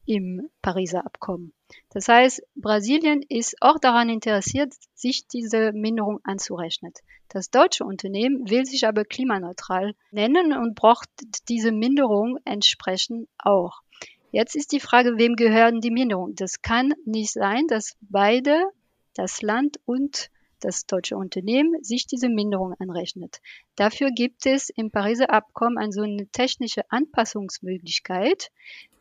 im 0.07 0.49
Pariser 0.61 1.05
Abkommen. 1.05 1.53
Das 1.89 2.07
heißt, 2.07 2.41
Brasilien 2.55 3.21
ist 3.27 3.57
auch 3.61 3.77
daran 3.77 4.09
interessiert, 4.09 4.73
sich 4.95 5.27
diese 5.27 5.73
Minderung 5.73 6.19
anzurechnen. 6.23 6.93
Das 7.27 7.51
deutsche 7.51 7.83
Unternehmen 7.83 8.49
will 8.49 8.65
sich 8.65 8.87
aber 8.87 9.03
klimaneutral 9.03 9.93
nennen 10.11 10.53
und 10.53 10.75
braucht 10.75 11.09
diese 11.49 11.71
Minderung 11.71 12.37
entsprechend 12.45 13.27
auch. 13.37 13.81
Jetzt 14.31 14.55
ist 14.55 14.71
die 14.71 14.79
Frage, 14.79 15.17
wem 15.17 15.35
gehören 15.35 15.81
die 15.81 15.91
Minderungen? 15.91 16.35
Das 16.35 16.61
kann 16.61 16.93
nicht 17.05 17.33
sein, 17.33 17.67
dass 17.67 17.97
beide, 18.01 18.63
das 19.13 19.41
Land 19.41 19.79
und 19.85 20.29
das 20.59 20.85
deutsche 20.85 21.17
Unternehmen, 21.17 21.83
sich 21.83 22.07
diese 22.07 22.29
Minderung 22.29 22.73
anrechnet. 22.79 23.39
Dafür 23.75 24.11
gibt 24.11 24.45
es 24.45 24.69
im 24.69 24.91
Pariser 24.91 25.29
Abkommen 25.29 25.77
eine 25.77 25.91
so 25.91 26.01
eine 26.01 26.27
technische 26.27 26.81
Anpassungsmöglichkeit, 26.89 28.49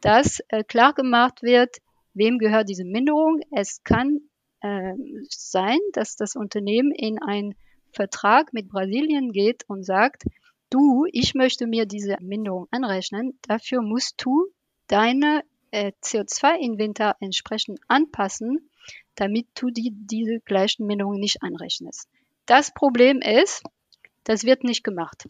dass 0.01 0.41
äh, 0.49 0.65
klar 0.65 0.93
gemacht 0.95 1.43
wird, 1.43 1.77
wem 2.15 2.39
gehört 2.39 2.69
diese 2.69 2.85
Minderung. 2.85 3.41
Es 3.51 3.83
kann 3.85 4.21
äh, 4.61 4.95
sein, 5.29 5.79
dass 5.93 6.17
das 6.17 6.37
Unternehmen 6.37 6.93
in 6.93 7.21
einen 7.23 7.55
Vertrag 7.93 8.53
mit 8.53 8.69
Brasilien 8.69 9.33
geht 9.33 9.65
und 9.69 9.85
sagt, 9.85 10.25
du, 10.71 11.07
ich 11.13 11.35
möchte 11.35 11.67
mir 11.67 11.87
diese 11.87 12.17
Minderung 12.21 12.67
anrechnen, 12.71 13.39
dafür 13.43 13.83
musst 13.83 14.15
du 14.25 14.47
deine 14.89 15.43
äh, 15.71 15.93
CO2-Inventar 16.03 17.17
entsprechend 17.21 17.81
anpassen, 17.89 18.71
damit 19.17 19.47
du 19.55 19.71
die, 19.71 19.93
diese 19.93 20.41
gleichen 20.41 20.87
Minderungen 20.87 21.21
nicht 21.21 21.43
anrechnest. 21.43 22.09
Das 22.47 22.73
Problem 22.73 23.21
ist, 23.21 23.63
das 24.25 24.45
wird 24.45 24.65
nicht 24.65 24.85
gemacht. 24.85 25.27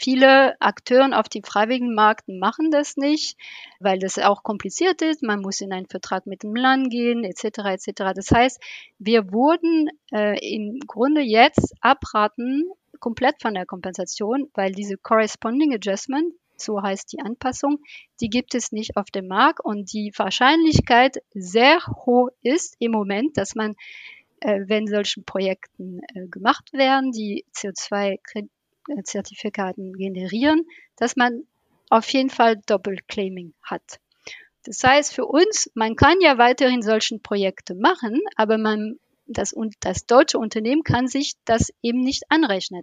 Viele 0.00 0.60
Akteure 0.60 1.18
auf 1.18 1.28
dem 1.28 1.42
freiwilligen 1.42 1.94
Markt 1.94 2.28
machen 2.28 2.70
das 2.70 2.96
nicht, 2.96 3.36
weil 3.80 3.98
das 3.98 4.18
auch 4.18 4.42
kompliziert 4.42 5.02
ist. 5.02 5.22
Man 5.22 5.40
muss 5.40 5.60
in 5.60 5.72
einen 5.72 5.86
Vertrag 5.86 6.26
mit 6.26 6.42
dem 6.42 6.54
Land 6.54 6.90
gehen, 6.90 7.24
etc. 7.24 7.58
etc. 7.64 8.12
Das 8.14 8.30
heißt, 8.30 8.62
wir 8.98 9.32
wurden 9.32 9.88
äh, 10.12 10.38
im 10.54 10.78
Grunde 10.86 11.22
jetzt 11.22 11.74
abraten 11.80 12.64
komplett 13.00 13.40
von 13.40 13.54
der 13.54 13.66
Kompensation, 13.66 14.50
weil 14.54 14.72
diese 14.72 14.96
Corresponding 14.96 15.74
Adjustment, 15.74 16.34
so 16.60 16.82
heißt 16.82 17.12
die 17.12 17.20
Anpassung, 17.20 17.78
die 18.20 18.28
gibt 18.28 18.54
es 18.54 18.72
nicht 18.72 18.96
auf 18.96 19.10
dem 19.10 19.28
Markt 19.28 19.64
und 19.64 19.92
die 19.92 20.12
Wahrscheinlichkeit 20.16 21.18
sehr 21.32 21.78
hoch 21.86 22.30
ist 22.42 22.74
im 22.78 22.92
Moment, 22.92 23.36
dass 23.36 23.54
man, 23.54 23.76
äh, 24.40 24.60
wenn 24.66 24.86
solche 24.86 25.20
Projekten 25.22 26.00
äh, 26.14 26.26
gemacht 26.26 26.72
werden, 26.72 27.12
die 27.12 27.44
CO2-Zertifikaten 27.54 29.92
generieren, 29.92 30.66
dass 30.96 31.16
man 31.16 31.44
auf 31.90 32.08
jeden 32.10 32.30
Fall 32.30 32.56
Doppelclaiming 32.66 33.54
hat. 33.62 34.00
Das 34.64 34.82
heißt 34.84 35.14
für 35.14 35.24
uns, 35.24 35.70
man 35.74 35.96
kann 35.96 36.20
ja 36.20 36.36
weiterhin 36.36 36.82
solchen 36.82 37.22
Projekte 37.22 37.74
machen, 37.74 38.20
aber 38.36 38.58
man 38.58 38.98
das, 39.28 39.54
das 39.80 40.06
deutsche 40.06 40.38
Unternehmen 40.38 40.82
kann 40.82 41.06
sich 41.06 41.34
das 41.44 41.72
eben 41.82 42.00
nicht 42.00 42.24
anrechnen. 42.30 42.82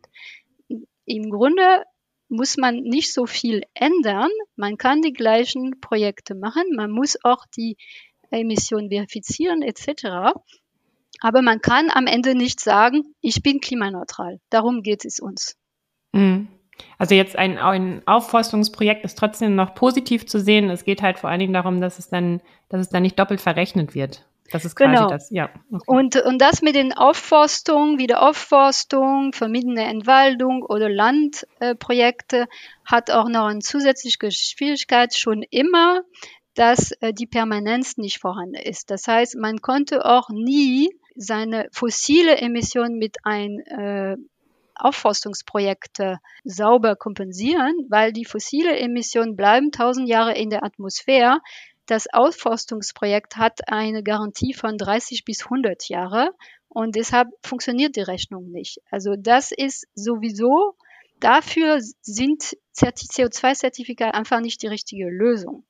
Im 1.06 1.30
Grunde 1.30 1.84
muss 2.30 2.58
man 2.58 2.76
nicht 2.76 3.14
so 3.14 3.26
viel 3.26 3.64
ändern. 3.74 4.30
Man 4.56 4.78
kann 4.78 5.02
die 5.02 5.14
gleichen 5.14 5.80
Projekte 5.80 6.36
machen. 6.36 6.64
Man 6.76 6.92
muss 6.92 7.18
auch 7.24 7.46
die 7.56 7.78
Emissionen 8.32 8.90
verifizieren 8.90 9.62
etc. 9.62 10.34
Aber 11.22 11.42
man 11.42 11.62
kann 11.62 11.90
am 11.90 12.08
Ende 12.08 12.36
nicht 12.36 12.60
sagen, 12.60 13.04
ich 13.22 13.42
bin 13.42 13.60
klimaneutral. 13.60 14.40
Darum 14.50 14.82
geht 14.82 15.06
es 15.06 15.20
uns. 15.20 15.56
Mhm. 16.12 16.48
Also 16.98 17.16
jetzt 17.16 17.38
ein, 17.38 17.58
ein 17.58 18.02
Aufforstungsprojekt 18.06 19.06
ist 19.06 19.18
trotzdem 19.18 19.56
noch 19.56 19.76
positiv 19.76 20.26
zu 20.26 20.40
sehen. 20.40 20.70
Es 20.70 20.84
geht 20.84 21.02
halt 21.02 21.20
vor 21.20 21.30
allen 21.30 21.40
Dingen 21.40 21.54
darum, 21.54 21.80
dass 21.80 22.00
es 22.00 22.10
dann, 22.10 22.42
dass 22.70 22.82
es 22.82 22.90
dann 22.90 23.04
nicht 23.04 23.18
doppelt 23.18 23.40
verrechnet 23.40 23.96
wird. 23.96 24.26
Das 24.52 24.64
ist 24.64 24.76
quasi 24.76 24.94
genau. 24.94 25.08
das, 25.08 25.30
ja. 25.32 25.50
Okay. 25.72 25.84
Und, 25.88 26.16
und 26.18 26.40
das 26.40 26.62
mit 26.62 26.76
den 26.76 26.94
Aufforstung, 26.94 27.98
Wiederaufforstung, 27.98 29.34
vermiedene 29.34 29.86
Entwaldung 29.86 30.62
oder 30.62 30.88
Landprojekte 30.88 32.38
äh, 32.42 32.48
hat 32.86 33.10
auch 33.10 33.28
noch 33.28 33.46
eine 33.46 33.60
zusätzliche 33.60 34.32
Schwierigkeit 34.32 35.16
schon 35.16 35.44
immer, 35.50 36.02
dass 36.54 36.92
äh, 37.02 37.12
die 37.14 37.26
Permanenz 37.26 37.98
nicht 37.98 38.20
vorhanden 38.20 38.56
ist. 38.56 38.92
Das 38.92 39.08
heißt, 39.08 39.36
man 39.36 39.62
konnte 39.62 40.06
auch 40.06 40.30
nie 40.30 40.90
seine 41.16 41.68
fossile 41.72 42.38
Emissionen 42.38 42.98
mit 42.98 43.18
ein 43.24 43.60
äh, 43.60 44.16
Aufforstungsprojekte 44.76 46.20
sauber 46.44 46.96
kompensieren, 46.96 47.74
weil 47.90 48.12
die 48.12 48.26
fossile 48.26 48.78
Emissionen 48.78 49.36
bleiben 49.36 49.72
tausend 49.72 50.10
Jahre 50.10 50.36
in 50.36 50.50
der 50.50 50.64
Atmosphäre 50.64 51.40
das 51.86 52.08
Aufforstungsprojekt 52.12 53.38
hat 53.38 53.68
eine 53.68 54.04
Garantie 54.04 54.54
von 54.54 54.78
30 54.78 55.26
bis 55.26 55.44
100 55.44 55.88
Jahre 55.90 56.32
und 56.68 56.96
deshalb 56.96 57.30
funktioniert 57.44 57.96
die 57.96 58.02
Rechnung 58.02 58.50
nicht. 58.52 58.82
Also 58.90 59.16
das 59.18 59.52
ist 59.52 59.88
sowieso, 59.96 60.76
dafür 61.20 61.80
sind 62.02 62.58
CO2-Zertifikate 62.76 64.14
einfach 64.14 64.42
nicht 64.42 64.62
die 64.62 64.68
richtige 64.68 65.10
Lösung. 65.10 65.64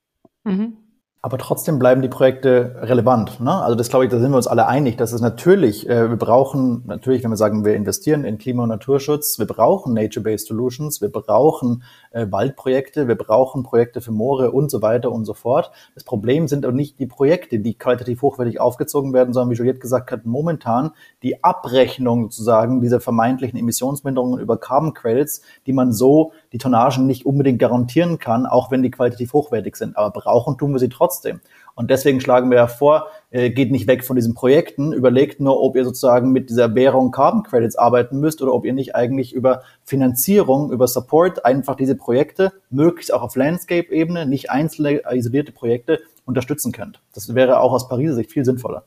Mhm. 0.44 0.85
Aber 1.26 1.38
trotzdem 1.38 1.80
bleiben 1.80 2.02
die 2.02 2.08
Projekte 2.08 2.76
relevant. 2.82 3.40
Ne? 3.40 3.52
Also 3.52 3.74
das 3.74 3.88
glaube 3.88 4.04
ich, 4.04 4.12
da 4.12 4.20
sind 4.20 4.30
wir 4.30 4.36
uns 4.36 4.46
alle 4.46 4.68
einig, 4.68 4.96
dass 4.96 5.10
es 5.10 5.20
natürlich, 5.20 5.90
äh, 5.90 6.08
wir 6.08 6.16
brauchen 6.16 6.84
natürlich, 6.86 7.24
wenn 7.24 7.32
wir 7.32 7.36
sagen, 7.36 7.64
wir 7.64 7.74
investieren 7.74 8.24
in 8.24 8.38
Klima- 8.38 8.62
und 8.62 8.68
Naturschutz, 8.68 9.36
wir 9.40 9.48
brauchen 9.48 9.92
Nature-Based 9.92 10.46
Solutions, 10.46 11.02
wir 11.02 11.08
brauchen 11.08 11.82
äh, 12.12 12.26
Waldprojekte, 12.30 13.08
wir 13.08 13.16
brauchen 13.16 13.64
Projekte 13.64 14.00
für 14.00 14.12
Moore 14.12 14.52
und 14.52 14.70
so 14.70 14.82
weiter 14.82 15.10
und 15.10 15.24
so 15.24 15.34
fort. 15.34 15.72
Das 15.96 16.04
Problem 16.04 16.46
sind 16.46 16.64
aber 16.64 16.72
nicht 16.72 17.00
die 17.00 17.06
Projekte, 17.06 17.58
die 17.58 17.74
qualitativ 17.76 18.22
hochwertig 18.22 18.60
aufgezogen 18.60 19.12
werden, 19.12 19.34
sondern 19.34 19.50
wie 19.50 19.56
Juliette 19.56 19.80
gesagt 19.80 20.12
hat, 20.12 20.26
momentan 20.26 20.92
die 21.24 21.42
Abrechnung 21.42 22.30
sozusagen 22.30 22.80
dieser 22.80 23.00
vermeintlichen 23.00 23.58
Emissionsminderungen 23.58 24.38
über 24.38 24.58
Carbon 24.58 24.94
Credits, 24.94 25.42
die 25.66 25.72
man 25.72 25.92
so 25.92 26.30
die 26.56 26.58
Tonnagen 26.58 27.06
nicht 27.06 27.26
unbedingt 27.26 27.58
garantieren 27.58 28.18
kann, 28.18 28.46
auch 28.46 28.70
wenn 28.70 28.82
die 28.82 28.90
qualitativ 28.90 29.34
hochwertig 29.34 29.76
sind. 29.76 29.94
Aber 29.94 30.10
brauchen 30.10 30.56
tun 30.56 30.72
wir 30.72 30.78
sie 30.78 30.88
trotzdem. 30.88 31.40
Und 31.74 31.90
deswegen 31.90 32.18
schlagen 32.22 32.50
wir 32.50 32.66
vor, 32.66 33.08
äh, 33.30 33.50
geht 33.50 33.70
nicht 33.70 33.86
weg 33.86 34.04
von 34.04 34.16
diesen 34.16 34.32
Projekten, 34.32 34.94
überlegt 34.94 35.38
nur, 35.38 35.60
ob 35.60 35.76
ihr 35.76 35.84
sozusagen 35.84 36.32
mit 36.32 36.48
dieser 36.48 36.74
Währung 36.74 37.10
Carbon 37.10 37.42
Credits 37.42 37.76
arbeiten 37.76 38.20
müsst 38.20 38.40
oder 38.40 38.54
ob 38.54 38.64
ihr 38.64 38.72
nicht 38.72 38.94
eigentlich 38.94 39.34
über 39.34 39.60
Finanzierung, 39.84 40.72
über 40.72 40.88
Support 40.88 41.44
einfach 41.44 41.76
diese 41.76 41.94
Projekte, 41.94 42.54
möglichst 42.70 43.12
auch 43.12 43.20
auf 43.20 43.36
Landscape-Ebene, 43.36 44.24
nicht 44.24 44.50
einzelne 44.50 45.02
isolierte 45.12 45.52
Projekte 45.52 46.00
unterstützen 46.24 46.72
könnt. 46.72 47.02
Das 47.12 47.34
wäre 47.34 47.60
auch 47.60 47.72
aus 47.72 47.86
Pariser 47.86 48.14
Sicht 48.14 48.32
viel 48.32 48.46
sinnvoller. 48.46 48.84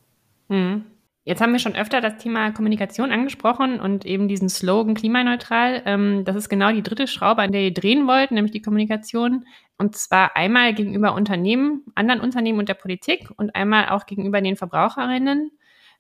Mhm. 0.48 0.86
Jetzt 1.26 1.42
haben 1.42 1.52
wir 1.52 1.60
schon 1.60 1.76
öfter 1.76 2.02
das 2.02 2.18
Thema 2.18 2.52
Kommunikation 2.52 3.12
angesprochen 3.12 3.80
und 3.80 4.06
eben 4.06 4.28
diesen 4.28 4.50
Slogan 4.50 4.96
klimaneutral. 4.96 5.84
Ähm, 5.86 6.24
das 6.26 6.36
ist 6.36 6.50
genau 6.50 6.72
die 6.72 6.82
dritte 6.82 7.08
Schraube, 7.08 7.42
an 7.42 7.52
der 7.52 7.62
ihr 7.62 7.74
drehen 7.74 8.08
wollt, 8.08 8.32
nämlich 8.32 8.52
die 8.52 8.62
Kommunikation. 8.62 9.46
Und 9.78 9.96
zwar 9.96 10.36
einmal 10.36 10.74
gegenüber 10.74 11.14
Unternehmen, 11.14 11.84
anderen 11.94 12.22
Unternehmen 12.22 12.60
und 12.60 12.70
der 12.70 12.74
Politik 12.74 13.30
und 13.38 13.54
einmal 13.56 13.90
auch 13.90 14.06
gegenüber 14.06 14.42
den 14.42 14.56
Verbraucherinnen. 14.56 15.52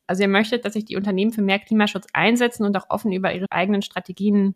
Also 0.07 0.23
ihr 0.23 0.29
möchtet, 0.29 0.65
dass 0.65 0.73
sich 0.73 0.85
die 0.85 0.95
Unternehmen 0.95 1.31
für 1.31 1.43
mehr 1.43 1.59
Klimaschutz 1.59 2.07
einsetzen 2.13 2.65
und 2.65 2.75
auch 2.75 2.89
offen 2.89 3.11
über 3.11 3.33
ihre 3.33 3.45
eigenen 3.51 3.83
Strategien 3.83 4.55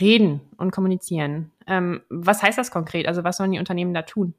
reden 0.00 0.40
und 0.56 0.72
kommunizieren. 0.72 1.52
Ähm, 1.66 2.02
was 2.08 2.42
heißt 2.42 2.58
das 2.58 2.70
konkret? 2.70 3.06
Also 3.06 3.22
was 3.22 3.36
sollen 3.36 3.52
die 3.52 3.58
Unternehmen 3.58 3.94
da 3.94 4.02
tun? 4.02 4.34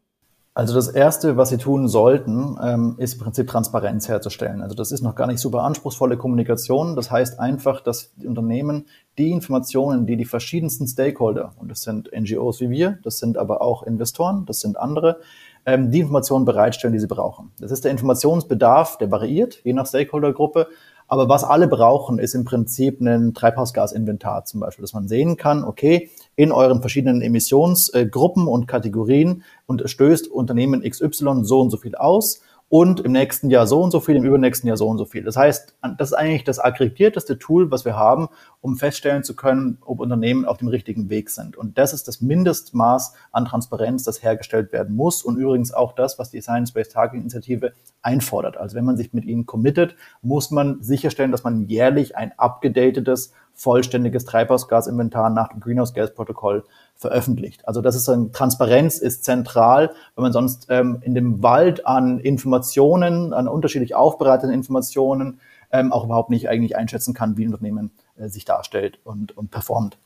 Also 0.53 0.73
das 0.73 0.89
Erste, 0.89 1.37
was 1.37 1.47
Sie 1.47 1.57
tun 1.57 1.87
sollten, 1.87 2.57
ähm, 2.61 2.95
ist 2.97 3.13
im 3.13 3.19
Prinzip 3.19 3.47
Transparenz 3.47 4.09
herzustellen. 4.09 4.61
Also 4.61 4.75
das 4.75 4.91
ist 4.91 5.01
noch 5.01 5.15
gar 5.15 5.27
nicht 5.27 5.39
super 5.39 5.63
anspruchsvolle 5.63 6.17
Kommunikation. 6.17 6.97
Das 6.97 7.09
heißt 7.09 7.39
einfach, 7.39 7.79
dass 7.79 8.13
die 8.15 8.27
Unternehmen 8.27 8.85
die 9.17 9.31
Informationen, 9.31 10.05
die 10.05 10.17
die 10.17 10.25
verschiedensten 10.25 10.87
Stakeholder, 10.87 11.53
und 11.57 11.71
das 11.71 11.83
sind 11.83 12.11
NGOs 12.13 12.59
wie 12.59 12.69
wir, 12.69 12.99
das 13.03 13.17
sind 13.17 13.37
aber 13.37 13.61
auch 13.61 13.83
Investoren, 13.83 14.45
das 14.45 14.59
sind 14.59 14.77
andere, 14.77 15.21
ähm, 15.65 15.89
die 15.89 16.01
Informationen 16.01 16.43
bereitstellen, 16.43 16.91
die 16.91 16.99
sie 16.99 17.07
brauchen. 17.07 17.51
Das 17.59 17.71
ist 17.71 17.85
der 17.85 17.91
Informationsbedarf, 17.91 18.97
der 18.97 19.09
variiert, 19.09 19.61
je 19.63 19.71
nach 19.71 19.87
Stakeholdergruppe. 19.87 20.67
Aber 21.11 21.27
was 21.27 21.43
alle 21.43 21.67
brauchen, 21.67 22.19
ist 22.19 22.35
im 22.35 22.45
Prinzip 22.45 23.01
ein 23.01 23.33
Treibhausgasinventar 23.33 24.45
zum 24.45 24.61
Beispiel, 24.61 24.83
dass 24.83 24.93
man 24.93 25.09
sehen 25.09 25.35
kann, 25.35 25.65
okay, 25.65 26.09
in 26.37 26.53
euren 26.53 26.79
verschiedenen 26.79 27.21
Emissionsgruppen 27.21 28.47
und 28.47 28.65
Kategorien 28.65 29.43
und 29.65 29.83
stößt 29.89 30.29
Unternehmen 30.29 30.89
XY 30.89 31.43
so 31.43 31.59
und 31.59 31.69
so 31.69 31.75
viel 31.75 31.95
aus 31.95 32.39
und 32.71 33.01
im 33.01 33.11
nächsten 33.11 33.49
Jahr 33.49 33.67
so 33.67 33.81
und 33.81 33.91
so 33.91 33.99
viel, 33.99 34.15
im 34.15 34.23
übernächsten 34.23 34.65
Jahr 34.65 34.77
so 34.77 34.87
und 34.87 34.97
so 34.97 35.03
viel. 35.03 35.25
Das 35.25 35.35
heißt, 35.35 35.75
das 35.97 36.11
ist 36.11 36.13
eigentlich 36.13 36.45
das 36.45 36.57
aggregierteste 36.57 37.37
Tool, 37.37 37.69
was 37.69 37.83
wir 37.83 37.97
haben, 37.97 38.29
um 38.61 38.77
feststellen 38.77 39.25
zu 39.25 39.35
können, 39.35 39.77
ob 39.81 39.99
Unternehmen 39.99 40.45
auf 40.45 40.57
dem 40.57 40.69
richtigen 40.69 41.09
Weg 41.09 41.29
sind. 41.31 41.57
Und 41.57 41.77
das 41.77 41.91
ist 41.91 42.07
das 42.07 42.21
Mindestmaß 42.21 43.13
an 43.33 43.43
Transparenz, 43.43 44.05
das 44.05 44.23
hergestellt 44.23 44.71
werden 44.71 44.95
muss 44.95 45.21
und 45.21 45.35
übrigens 45.35 45.73
auch 45.73 45.91
das, 45.91 46.17
was 46.17 46.31
die 46.31 46.39
Science-Based 46.39 46.93
Target 46.93 47.19
Initiative 47.19 47.73
einfordert. 48.01 48.55
Also 48.55 48.77
wenn 48.77 48.85
man 48.85 48.95
sich 48.95 49.11
mit 49.11 49.25
ihnen 49.25 49.45
committet, 49.45 49.97
muss 50.21 50.49
man 50.49 50.81
sicherstellen, 50.81 51.33
dass 51.33 51.43
man 51.43 51.67
jährlich 51.67 52.15
ein 52.15 52.31
abgedatetes, 52.37 53.33
vollständiges 53.61 54.25
Treibhausgasinventar 54.25 55.29
nach 55.29 55.49
dem 55.49 55.59
Greenhouse 55.59 55.93
Gas 55.93 56.13
Protokoll 56.13 56.63
veröffentlicht. 56.95 57.67
Also 57.67 57.81
das 57.81 57.95
ist 57.95 58.09
ein 58.09 58.31
Transparenz 58.31 58.97
ist 58.97 59.23
zentral, 59.23 59.91
wenn 60.15 60.23
man 60.23 60.33
sonst 60.33 60.67
ähm, 60.69 60.99
in 61.01 61.13
dem 61.13 61.43
Wald 61.43 61.85
an 61.85 62.19
Informationen, 62.19 63.33
an 63.33 63.47
unterschiedlich 63.47 63.93
aufbereiteten 63.93 64.51
Informationen 64.51 65.39
ähm, 65.71 65.93
auch 65.93 66.05
überhaupt 66.05 66.31
nicht 66.31 66.49
eigentlich 66.49 66.75
einschätzen 66.75 67.13
kann, 67.13 67.37
wie 67.37 67.45
ein 67.45 67.53
Unternehmen 67.53 67.91
äh, 68.17 68.29
sich 68.29 68.45
darstellt 68.45 68.99
und, 69.03 69.37
und 69.37 69.51
performt. 69.51 69.97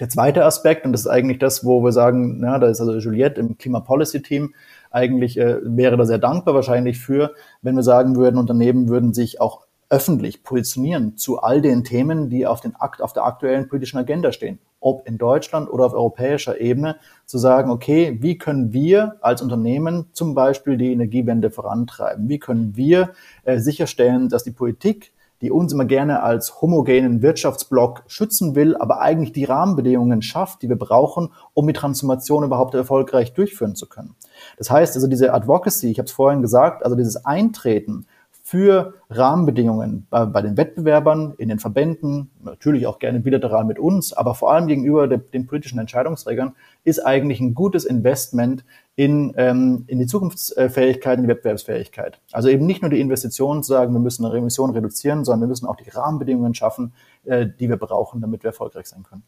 Der 0.00 0.08
zweite 0.08 0.46
Aspekt, 0.46 0.86
und 0.86 0.92
das 0.92 1.02
ist 1.02 1.06
eigentlich 1.08 1.38
das, 1.38 1.66
wo 1.66 1.84
wir 1.84 1.92
sagen, 1.92 2.40
na, 2.40 2.58
da 2.58 2.68
ist 2.68 2.80
also 2.80 2.96
Juliette 2.96 3.38
im 3.38 3.58
Klima 3.58 3.80
Policy 3.80 4.22
Team, 4.22 4.54
eigentlich 4.90 5.38
äh, 5.38 5.58
wäre 5.62 5.98
da 5.98 6.06
sehr 6.06 6.18
dankbar 6.18 6.54
wahrscheinlich 6.54 6.98
für, 6.98 7.34
wenn 7.60 7.76
wir 7.76 7.82
sagen 7.82 8.16
würden, 8.16 8.38
Unternehmen 8.38 8.88
würden 8.88 9.12
sich 9.12 9.40
auch 9.42 9.66
öffentlich 9.90 10.42
positionieren 10.42 11.16
zu 11.18 11.40
all 11.40 11.60
den 11.60 11.84
Themen, 11.84 12.30
die 12.30 12.46
auf, 12.46 12.60
den 12.60 12.74
auf 12.76 13.12
der 13.12 13.24
aktuellen 13.24 13.68
politischen 13.68 13.98
Agenda 13.98 14.32
stehen 14.32 14.58
ob 14.80 15.06
in 15.06 15.18
Deutschland 15.18 15.70
oder 15.70 15.84
auf 15.84 15.92
europäischer 15.92 16.60
Ebene, 16.60 16.96
zu 17.26 17.38
sagen, 17.38 17.70
okay, 17.70 18.18
wie 18.20 18.38
können 18.38 18.72
wir 18.72 19.16
als 19.20 19.42
Unternehmen 19.42 20.06
zum 20.12 20.34
Beispiel 20.34 20.76
die 20.76 20.92
Energiewende 20.92 21.50
vorantreiben? 21.50 22.28
Wie 22.28 22.38
können 22.38 22.76
wir 22.76 23.10
äh, 23.44 23.58
sicherstellen, 23.58 24.28
dass 24.28 24.42
die 24.42 24.50
Politik, 24.50 25.12
die 25.42 25.50
uns 25.50 25.72
immer 25.72 25.84
gerne 25.84 26.22
als 26.22 26.60
homogenen 26.60 27.22
Wirtschaftsblock 27.22 28.02
schützen 28.08 28.54
will, 28.54 28.76
aber 28.76 29.00
eigentlich 29.00 29.32
die 29.32 29.44
Rahmenbedingungen 29.44 30.22
schafft, 30.22 30.62
die 30.62 30.68
wir 30.68 30.76
brauchen, 30.76 31.30
um 31.54 31.66
die 31.66 31.72
Transformation 31.72 32.44
überhaupt 32.44 32.74
erfolgreich 32.74 33.32
durchführen 33.32 33.74
zu 33.74 33.86
können. 33.86 34.16
Das 34.58 34.70
heißt 34.70 34.96
also 34.96 35.06
diese 35.06 35.32
Advocacy, 35.32 35.90
ich 35.90 35.98
habe 35.98 36.06
es 36.06 36.12
vorhin 36.12 36.42
gesagt, 36.42 36.84
also 36.84 36.96
dieses 36.96 37.24
Eintreten 37.24 38.06
für 38.50 38.94
Rahmenbedingungen 39.10 40.08
bei, 40.10 40.24
bei, 40.24 40.42
den 40.42 40.56
Wettbewerbern, 40.56 41.34
in 41.38 41.48
den 41.50 41.60
Verbänden, 41.60 42.32
natürlich 42.42 42.88
auch 42.88 42.98
gerne 42.98 43.20
bilateral 43.20 43.64
mit 43.64 43.78
uns, 43.78 44.12
aber 44.12 44.34
vor 44.34 44.52
allem 44.52 44.66
gegenüber 44.66 45.06
de, 45.06 45.18
den 45.18 45.46
politischen 45.46 45.78
Entscheidungsträgern, 45.78 46.56
ist 46.82 46.98
eigentlich 46.98 47.38
ein 47.38 47.54
gutes 47.54 47.84
Investment 47.84 48.64
in, 48.96 49.32
ähm, 49.36 49.84
in 49.86 50.00
die 50.00 50.06
Zukunftsfähigkeit, 50.06 51.18
in 51.18 51.22
die 51.22 51.28
Wettbewerbsfähigkeit. 51.28 52.18
Also 52.32 52.48
eben 52.48 52.66
nicht 52.66 52.82
nur 52.82 52.90
die 52.90 52.98
Investitionen 52.98 53.62
zu 53.62 53.72
sagen, 53.72 53.92
wir 53.92 54.00
müssen 54.00 54.24
eine 54.24 54.36
Emissionen 54.36 54.74
reduzieren, 54.74 55.24
sondern 55.24 55.42
wir 55.42 55.48
müssen 55.52 55.66
auch 55.66 55.76
die 55.76 55.88
Rahmenbedingungen 55.88 56.54
schaffen, 56.54 56.92
äh, 57.26 57.46
die 57.46 57.68
wir 57.68 57.76
brauchen, 57.76 58.20
damit 58.20 58.42
wir 58.42 58.48
erfolgreich 58.48 58.86
sein 58.86 59.04
können. 59.04 59.22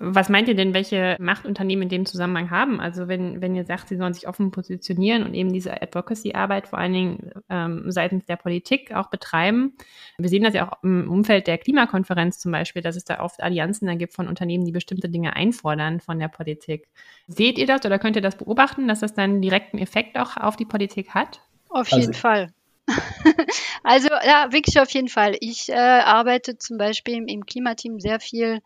Was 0.00 0.28
meint 0.28 0.48
ihr 0.48 0.54
denn, 0.54 0.74
welche 0.74 1.16
Macht 1.18 1.44
Unternehmen 1.44 1.82
in 1.82 1.88
dem 1.88 2.06
Zusammenhang 2.06 2.50
haben? 2.50 2.80
Also 2.80 3.08
wenn, 3.08 3.40
wenn 3.40 3.54
ihr 3.56 3.64
sagt, 3.64 3.88
sie 3.88 3.96
sollen 3.96 4.14
sich 4.14 4.28
offen 4.28 4.52
positionieren 4.52 5.24
und 5.24 5.34
eben 5.34 5.52
diese 5.52 5.82
Advocacy-Arbeit 5.82 6.68
vor 6.68 6.78
allen 6.78 6.92
Dingen 6.92 7.30
ähm, 7.48 7.90
seitens 7.90 8.24
der 8.26 8.36
Politik 8.36 8.94
auch 8.94 9.08
betreiben. 9.10 9.74
Wir 10.18 10.28
sehen 10.28 10.44
das 10.44 10.54
ja 10.54 10.68
auch 10.68 10.82
im 10.84 11.10
Umfeld 11.10 11.48
der 11.48 11.58
Klimakonferenz 11.58 12.38
zum 12.38 12.52
Beispiel, 12.52 12.80
dass 12.80 12.94
es 12.94 13.04
da 13.04 13.20
oft 13.20 13.42
Allianzen 13.42 13.88
dann 13.88 13.98
gibt 13.98 14.14
von 14.14 14.28
Unternehmen, 14.28 14.64
die 14.64 14.72
bestimmte 14.72 15.08
Dinge 15.08 15.34
einfordern 15.34 16.00
von 16.00 16.18
der 16.18 16.28
Politik. 16.28 16.88
Seht 17.26 17.58
ihr 17.58 17.66
das 17.66 17.84
oder 17.84 17.98
könnt 17.98 18.16
ihr 18.16 18.22
das 18.22 18.36
beobachten, 18.36 18.86
dass 18.86 19.00
das 19.00 19.14
dann 19.14 19.30
einen 19.30 19.42
direkten 19.42 19.78
Effekt 19.78 20.16
auch 20.16 20.36
auf 20.36 20.56
die 20.56 20.64
Politik 20.64 21.10
hat? 21.14 21.40
Auf 21.70 21.90
jeden 21.90 22.08
also, 22.08 22.20
Fall. 22.20 22.52
also 23.82 24.08
ja, 24.08 24.52
wirklich 24.52 24.80
auf 24.80 24.90
jeden 24.90 25.08
Fall. 25.08 25.36
Ich 25.40 25.68
äh, 25.68 25.74
arbeite 25.74 26.56
zum 26.56 26.78
Beispiel 26.78 27.14
im, 27.14 27.26
im 27.26 27.44
Klimateam 27.44 28.00
sehr 28.00 28.20
viel 28.20 28.60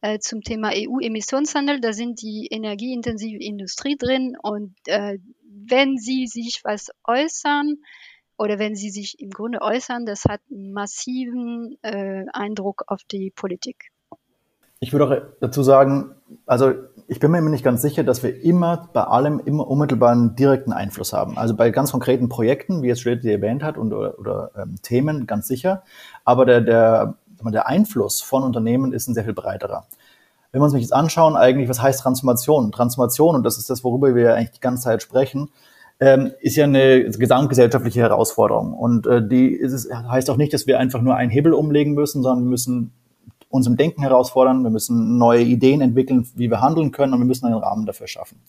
äh, 0.00 0.18
zum 0.18 0.42
Thema 0.42 0.70
EU-Emissionshandel. 0.74 1.80
Da 1.80 1.92
sind 1.92 2.22
die 2.22 2.48
energieintensive 2.50 3.42
Industrie 3.42 3.96
drin 3.96 4.36
und 4.40 4.74
äh, 4.86 5.18
wenn 5.42 5.98
sie 5.98 6.26
sich 6.26 6.62
was 6.64 6.90
äußern 7.04 7.76
oder 8.38 8.58
wenn 8.58 8.74
sie 8.74 8.90
sich 8.90 9.20
im 9.20 9.30
Grunde 9.30 9.60
äußern, 9.60 10.06
das 10.06 10.24
hat 10.24 10.40
einen 10.50 10.72
massiven 10.72 11.76
äh, 11.82 12.24
Eindruck 12.32 12.84
auf 12.86 13.02
die 13.04 13.30
Politik. 13.30 13.92
Ich 14.82 14.94
würde 14.94 15.04
auch 15.04 15.22
dazu 15.40 15.62
sagen, 15.62 16.14
also 16.46 16.72
ich 17.06 17.20
bin 17.20 17.30
mir 17.32 17.42
nicht 17.42 17.64
ganz 17.64 17.82
sicher, 17.82 18.02
dass 18.02 18.22
wir 18.22 18.42
immer 18.42 18.88
bei 18.94 19.02
allem 19.02 19.40
immer 19.44 19.68
unmittelbaren 19.68 20.36
direkten 20.36 20.72
Einfluss 20.72 21.12
haben. 21.12 21.36
Also 21.36 21.54
bei 21.54 21.70
ganz 21.70 21.90
konkreten 21.90 22.30
Projekten, 22.30 22.82
wie 22.82 22.86
jetzt 22.86 23.02
Juliette 23.04 23.30
erwähnt 23.30 23.62
hat, 23.62 23.76
und, 23.76 23.92
oder, 23.92 24.18
oder 24.18 24.52
ähm, 24.56 24.76
Themen 24.80 25.26
ganz 25.26 25.46
sicher. 25.46 25.82
Aber 26.24 26.46
der, 26.46 26.62
der 26.62 27.18
der 27.52 27.66
Einfluss 27.66 28.20
von 28.20 28.42
Unternehmen 28.42 28.92
ist 28.92 29.08
ein 29.08 29.14
sehr 29.14 29.24
viel 29.24 29.32
breiterer. 29.34 29.86
Wenn 30.52 30.60
wir 30.60 30.64
uns 30.64 30.74
jetzt 30.74 30.92
anschauen, 30.92 31.36
eigentlich, 31.36 31.68
was 31.68 31.80
heißt 31.80 32.00
Transformation? 32.00 32.72
Transformation, 32.72 33.36
und 33.36 33.44
das 33.44 33.56
ist 33.56 33.70
das, 33.70 33.84
worüber 33.84 34.14
wir 34.14 34.34
eigentlich 34.34 34.52
die 34.52 34.60
ganze 34.60 34.82
Zeit 34.84 35.02
sprechen, 35.02 35.50
ähm, 36.00 36.32
ist 36.40 36.56
ja 36.56 36.64
eine 36.64 37.04
gesamtgesellschaftliche 37.10 38.00
Herausforderung. 38.00 38.72
Und 38.72 39.06
äh, 39.06 39.26
die 39.26 39.48
ist 39.48 39.88
heißt 39.92 40.30
auch 40.30 40.36
nicht, 40.36 40.52
dass 40.52 40.66
wir 40.66 40.78
einfach 40.78 41.02
nur 41.02 41.14
einen 41.14 41.30
Hebel 41.30 41.52
umlegen 41.52 41.94
müssen, 41.94 42.22
sondern 42.22 42.44
wir 42.44 42.50
müssen 42.50 42.92
uns 43.50 43.66
im 43.66 43.76
Denken 43.76 44.02
herausfordern, 44.02 44.62
wir 44.62 44.70
müssen 44.70 45.18
neue 45.18 45.42
Ideen 45.42 45.80
entwickeln, 45.80 46.26
wie 46.36 46.48
wir 46.48 46.60
handeln 46.60 46.92
können 46.92 47.12
und 47.12 47.20
wir 47.20 47.26
müssen 47.26 47.46
einen 47.46 47.56
Rahmen 47.56 47.84
dafür 47.84 48.06
schaffen. 48.06 48.40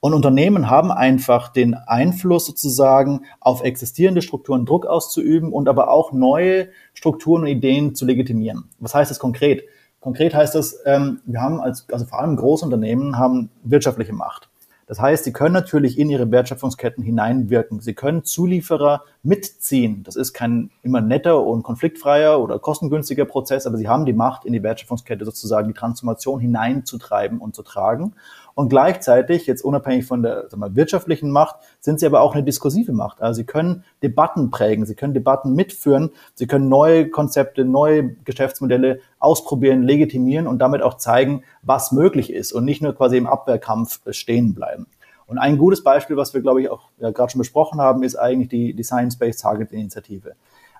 Und 0.00 0.14
Unternehmen 0.14 0.70
haben 0.70 0.92
einfach 0.92 1.48
den 1.48 1.74
Einfluss 1.74 2.46
sozusagen 2.46 3.22
auf 3.40 3.64
existierende 3.64 4.22
Strukturen 4.22 4.64
Druck 4.64 4.86
auszuüben 4.86 5.52
und 5.52 5.68
aber 5.68 5.90
auch 5.90 6.12
neue 6.12 6.68
Strukturen 6.94 7.42
und 7.42 7.48
Ideen 7.48 7.96
zu 7.96 8.06
legitimieren. 8.06 8.70
Was 8.78 8.94
heißt 8.94 9.10
das 9.10 9.18
konkret? 9.18 9.64
Konkret 10.00 10.34
heißt 10.34 10.54
das, 10.54 10.78
ähm, 10.86 11.20
wir 11.26 11.40
haben 11.40 11.60
als, 11.60 11.86
also 11.90 12.04
vor 12.04 12.20
allem 12.20 12.36
Großunternehmen 12.36 13.18
haben 13.18 13.50
wirtschaftliche 13.64 14.12
Macht. 14.12 14.48
Das 14.88 15.00
heißt, 15.00 15.24
sie 15.24 15.34
können 15.34 15.52
natürlich 15.52 15.98
in 15.98 16.08
ihre 16.08 16.30
Wertschöpfungsketten 16.30 17.04
hineinwirken. 17.04 17.80
Sie 17.80 17.92
können 17.92 18.24
Zulieferer 18.24 19.02
mitziehen. 19.22 20.02
Das 20.02 20.16
ist 20.16 20.32
kein 20.32 20.70
immer 20.82 21.02
netter 21.02 21.44
und 21.44 21.62
konfliktfreier 21.62 22.40
oder 22.40 22.58
kostengünstiger 22.58 23.26
Prozess, 23.26 23.66
aber 23.66 23.76
sie 23.76 23.86
haben 23.86 24.06
die 24.06 24.14
Macht, 24.14 24.46
in 24.46 24.54
die 24.54 24.62
Wertschöpfungskette 24.62 25.26
sozusagen 25.26 25.68
die 25.68 25.74
Transformation 25.74 26.40
hineinzutreiben 26.40 27.38
und 27.38 27.54
zu 27.54 27.62
tragen. 27.62 28.14
Und 28.58 28.70
gleichzeitig, 28.70 29.46
jetzt 29.46 29.62
unabhängig 29.62 30.04
von 30.04 30.24
der 30.24 30.48
mal, 30.56 30.74
wirtschaftlichen 30.74 31.30
Macht, 31.30 31.60
sind 31.78 32.00
sie 32.00 32.06
aber 32.06 32.22
auch 32.22 32.34
eine 32.34 32.42
diskursive 32.42 32.92
Macht. 32.92 33.22
Also 33.22 33.38
sie 33.38 33.44
können 33.44 33.84
Debatten 34.02 34.50
prägen, 34.50 34.84
sie 34.84 34.96
können 34.96 35.14
Debatten 35.14 35.54
mitführen, 35.54 36.10
sie 36.34 36.48
können 36.48 36.68
neue 36.68 37.08
Konzepte, 37.08 37.64
neue 37.64 38.16
Geschäftsmodelle 38.24 38.98
ausprobieren, 39.20 39.84
legitimieren 39.84 40.48
und 40.48 40.58
damit 40.58 40.82
auch 40.82 40.94
zeigen, 40.94 41.44
was 41.62 41.92
möglich 41.92 42.32
ist 42.32 42.50
und 42.50 42.64
nicht 42.64 42.82
nur 42.82 42.96
quasi 42.96 43.16
im 43.16 43.28
Abwehrkampf 43.28 44.00
stehen 44.10 44.54
bleiben. 44.54 44.88
Und 45.28 45.38
ein 45.38 45.56
gutes 45.56 45.84
Beispiel, 45.84 46.16
was 46.16 46.34
wir, 46.34 46.40
glaube 46.40 46.60
ich, 46.60 46.68
auch 46.68 46.90
ja, 46.98 47.12
gerade 47.12 47.30
schon 47.30 47.38
besprochen 47.38 47.80
haben, 47.80 48.02
ist 48.02 48.16
eigentlich 48.16 48.48
die, 48.48 48.74
die 48.74 48.82
Science-Based 48.82 49.40
Target 49.40 49.70
Initiative. 49.70 50.32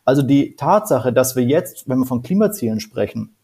Also 0.05 0.23
die 0.23 0.57
Tatsache, 0.57 1.13
dass 1.13 1.37
wir 1.37 1.45
jetzt, 1.45 1.89
wenn 1.89 2.01
wir 2.01 2.07
von 2.07 2.23
Klimazielen 2.23 2.81
sprechen, 2.81 3.37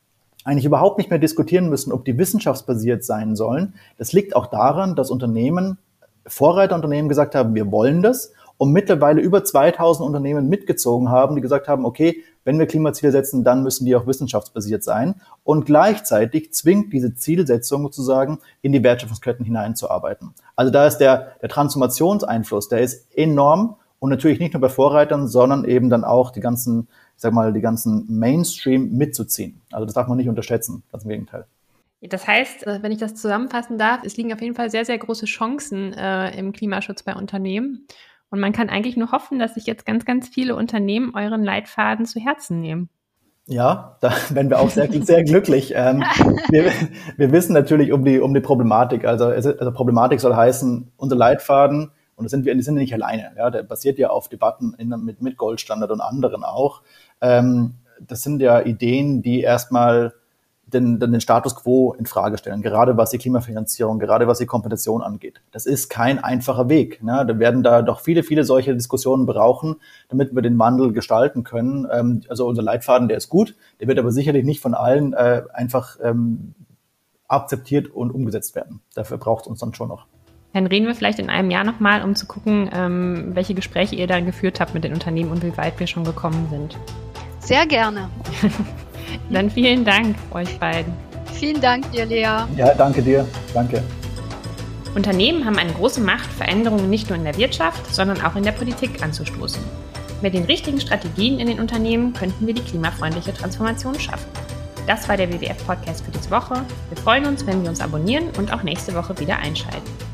eigentlich 0.45 0.67
überhaupt 0.67 0.99
nicht 0.99 1.11
mehr 1.11 1.19
diskutieren 1.19 1.69
müssen, 1.69 1.93
ob 1.93 2.05
die 2.05 2.19
wissenschaftsbasiert 2.19 3.05
sein 3.05 3.35
sollen. 3.35 3.75
Das 3.99 4.13
liegt 4.13 4.37
auch 4.37 4.47
daran, 4.47 4.95
dass 4.95 5.11
Unternehmen, 5.11 5.79
Vorreiterunternehmen 6.27 7.09
gesagt 7.09 7.35
haben, 7.35 7.55
wir 7.55 7.71
wollen 7.73 8.03
das 8.03 8.33
und 8.57 8.73
mittlerweile 8.73 9.21
über 9.21 9.45
2000 9.45 10.07
Unternehmen 10.07 10.49
mitgezogen 10.49 11.11
haben, 11.11 11.35
die 11.35 11.43
gesagt 11.43 11.67
haben, 11.67 11.85
okay, 11.85 12.23
wenn 12.45 12.59
wir 12.59 12.67
Klimaziele 12.67 13.11
setzen, 13.11 13.43
dann 13.43 13.63
müssen 13.63 13.87
die 13.87 13.97
auch 13.97 14.07
wissenschaftsbasiert 14.07 14.85
sein. 14.85 15.15
Und 15.45 15.65
gleichzeitig 15.67 16.53
zwingt 16.53 16.93
diese 16.93 17.15
Zielsetzung 17.15 17.83
sozusagen 17.85 18.39
in 18.63 18.73
die 18.73 18.83
Wertschöpfungsketten 18.83 19.45
hineinzuarbeiten. 19.45 20.35
Also 20.55 20.71
da 20.71 20.87
ist 20.87 20.99
der, 20.99 21.33
der 21.41 21.49
Transformationseinfluss, 21.49 22.69
der 22.69 22.81
ist 22.81 23.17
enorm 23.17 23.77
und 23.99 24.11
natürlich 24.11 24.39
nicht 24.39 24.53
nur 24.53 24.61
bei 24.61 24.69
Vorreitern, 24.69 25.27
sondern 25.27 25.65
eben 25.65 25.89
dann 25.89 26.05
auch 26.05 26.31
die 26.31 26.41
ganzen 26.41 26.89
sag 27.17 27.33
mal, 27.33 27.53
die 27.53 27.61
ganzen 27.61 28.07
Mainstream 28.09 28.93
mitzuziehen. 28.93 29.61
Also 29.73 29.85
das 29.85 29.95
darf 29.95 30.09
man 30.09 30.17
nicht 30.17 30.29
unterschätzen, 30.29 30.83
ganz 30.91 31.05
im 31.05 31.11
Gegenteil. 31.11 31.47
Das 32.01 32.27
heißt, 32.27 32.67
äh, 32.67 32.83
wenn 32.83 32.93
ich 32.93 32.99
das 32.99 33.15
zusammenfassen 33.15 33.79
darf, 33.79 34.01
es 34.05 34.17
liegen 34.17 34.33
auf 34.33 34.43
jeden 34.43 34.55
Fall 34.55 34.71
sehr, 34.71 34.85
sehr 34.85 34.99
große 34.99 35.27
Chancen 35.27 35.95
äh, 35.95 36.37
im 36.39 36.53
Klimaschutz 36.53 37.03
bei 37.03 37.15
Unternehmen. 37.15 37.87
Und 38.31 38.41
man 38.41 38.53
kann 38.53 38.69
eigentlich 38.69 38.97
nur 38.97 39.13
hoffen, 39.13 39.39
dass 39.39 39.55
sich 39.55 39.67
jetzt 39.67 39.87
ganz, 39.87 40.05
ganz 40.05 40.29
viele 40.29 40.57
Unternehmen 40.57 41.13
euren 41.15 41.45
Leitfaden 41.45 42.05
zu 42.05 42.21
Herzen 42.21 42.61
nehmen. 42.61 42.91
Ja, 43.47 43.97
da 44.01 44.13
werden 44.31 44.51
wir 44.51 44.61
auch 44.61 44.71
sehr, 44.71 44.91
sehr 45.03 45.25
glücklich. 45.25 45.73
Ähm, 45.75 46.03
wir, 46.51 46.71
wir, 47.17 47.33
wissen 47.33 47.53
natürlich 47.53 47.93
um 47.93 48.05
die, 48.05 48.21
um 48.21 48.35
die 48.35 48.41
Problematik. 48.41 49.07
Also, 49.07 49.27
also 49.27 49.73
Problematik 49.73 50.21
soll 50.21 50.35
heißen, 50.35 50.93
unser 50.97 51.17
Leitfaden 51.17 51.91
und 52.17 52.25
das 52.25 52.31
sind 52.31 52.45
wir, 52.45 52.55
die 52.55 52.63
sind 52.63 52.77
nicht 52.77 52.95
alleine. 52.95 53.33
Ja, 53.37 53.51
der 53.51 53.63
basiert 53.63 53.99
ja 53.99 54.11
auf 54.11 54.29
Debatten 54.29 54.75
in, 54.79 54.89
mit, 54.89 55.21
mit 55.21 55.37
Goldstandard 55.37 55.91
und 55.91 56.01
anderen 56.01 56.45
auch. 56.45 56.83
Ähm, 57.21 57.75
das 58.01 58.23
sind 58.23 58.41
ja 58.41 58.61
Ideen, 58.61 59.23
die 59.23 59.41
erstmal 59.41 60.15
den, 60.67 60.99
den 60.99 61.21
Status 61.21 61.55
quo 61.55 61.93
in 61.93 62.07
Frage 62.07 62.39
stellen, 62.39 62.63
gerade 62.63 62.97
was 62.97 63.11
die 63.11 63.19
Klimafinanzierung, 63.19 63.99
gerade 63.99 64.27
was 64.27 64.39
die 64.39 64.47
Kompensation 64.47 65.03
angeht. 65.03 65.41
Das 65.53 65.67
ist 65.67 65.89
kein 65.89 66.23
einfacher 66.23 66.69
Weg. 66.69 67.03
Ne? 67.03 67.25
Da 67.27 67.39
werden 67.39 67.63
da 67.63 67.83
doch 67.83 68.01
viele, 68.01 68.23
viele 68.23 68.45
solche 68.45 68.75
Diskussionen 68.75 69.27
brauchen, 69.27 69.77
damit 70.09 70.35
wir 70.35 70.43
den 70.43 70.59
Wandel 70.59 70.93
gestalten 70.93 71.45
können. 71.45 71.87
Ähm, 71.93 72.23
also 72.29 72.47
unser 72.47 72.63
Leitfaden, 72.63 73.09
der 73.09 73.17
ist 73.17 73.29
gut, 73.29 73.55
der 73.81 73.89
wird 73.89 73.99
aber 73.99 74.11
sicherlich 74.11 74.45
nicht 74.45 74.61
von 74.61 74.75
allen 74.75 75.13
äh, 75.13 75.43
einfach 75.53 75.99
ähm, 76.03 76.55
akzeptiert 77.29 77.89
und 77.89 78.11
umgesetzt 78.11 78.55
werden. 78.55 78.81
Dafür 78.95 79.19
braucht 79.19 79.45
es 79.45 79.49
uns 79.49 79.61
dann 79.61 79.75
schon 79.75 79.89
noch. 79.89 80.07
Dann 80.55 80.67
reden 80.67 80.87
wir 80.87 80.95
vielleicht 80.95 81.19
in 81.19 81.31
einem 81.31 81.51
Jahr 81.51 81.65
nochmal, 81.65 82.03
um 82.03 82.15
zu 82.15 82.27
gucken, 82.27 82.71
ähm, 82.73 83.33
welche 83.35 83.55
Gespräche 83.55 83.97
ihr 83.97 84.07
dann 84.07 84.25
geführt 84.25 84.61
habt 84.61 84.73
mit 84.73 84.85
den 84.85 84.95
Unternehmen 84.95 85.33
und 85.33 85.43
wie 85.43 85.55
weit 85.57 85.81
wir 85.81 85.89
schon 85.89 86.05
gekommen 86.05 86.47
sind. 86.49 86.79
Sehr 87.41 87.67
gerne. 87.67 88.09
dann 89.31 89.51
vielen 89.51 89.85
Dank 89.85 90.15
euch 90.31 90.57
beiden. 90.61 90.93
Vielen 91.33 91.61
Dank 91.61 91.91
dir, 91.91 92.07
Lea. 92.07 92.47
Ja, 92.57 92.73
danke 92.79 93.03
dir. 93.03 93.27
Danke. 93.53 93.83
Unternehmen 94.95 95.45
haben 95.45 95.59
eine 95.59 95.73
große 95.73 96.01
Macht, 96.01 96.33
Veränderungen 96.33 96.89
nicht 96.89 97.09
nur 97.09 97.19
in 97.19 97.25
der 97.25 97.37
Wirtschaft, 97.37 97.93
sondern 97.93 98.23
auch 98.23 98.37
in 98.37 98.45
der 98.45 98.53
Politik 98.53 99.03
anzustoßen. 99.03 99.63
Mit 100.23 100.35
den 100.35 100.45
richtigen 100.45 100.81
Strategien 100.81 101.41
in 101.41 101.49
den 101.49 101.59
Unternehmen 101.59 102.13
könnten 102.13 102.47
wir 102.47 102.55
die 102.55 102.63
klimafreundliche 102.63 103.35
Transformation 103.35 103.99
schaffen. 103.99 104.31
Das 104.87 105.09
war 105.09 105.17
der 105.17 105.33
WWF-Podcast 105.33 106.05
für 106.05 106.13
diese 106.13 106.31
Woche. 106.31 106.65
Wir 106.91 106.97
freuen 107.03 107.27
uns, 107.27 107.45
wenn 107.45 107.65
Sie 107.65 107.69
uns 107.69 107.81
abonnieren 107.81 108.27
und 108.39 108.53
auch 108.53 108.63
nächste 108.63 108.95
Woche 108.95 109.19
wieder 109.19 109.39
einschalten. 109.39 110.14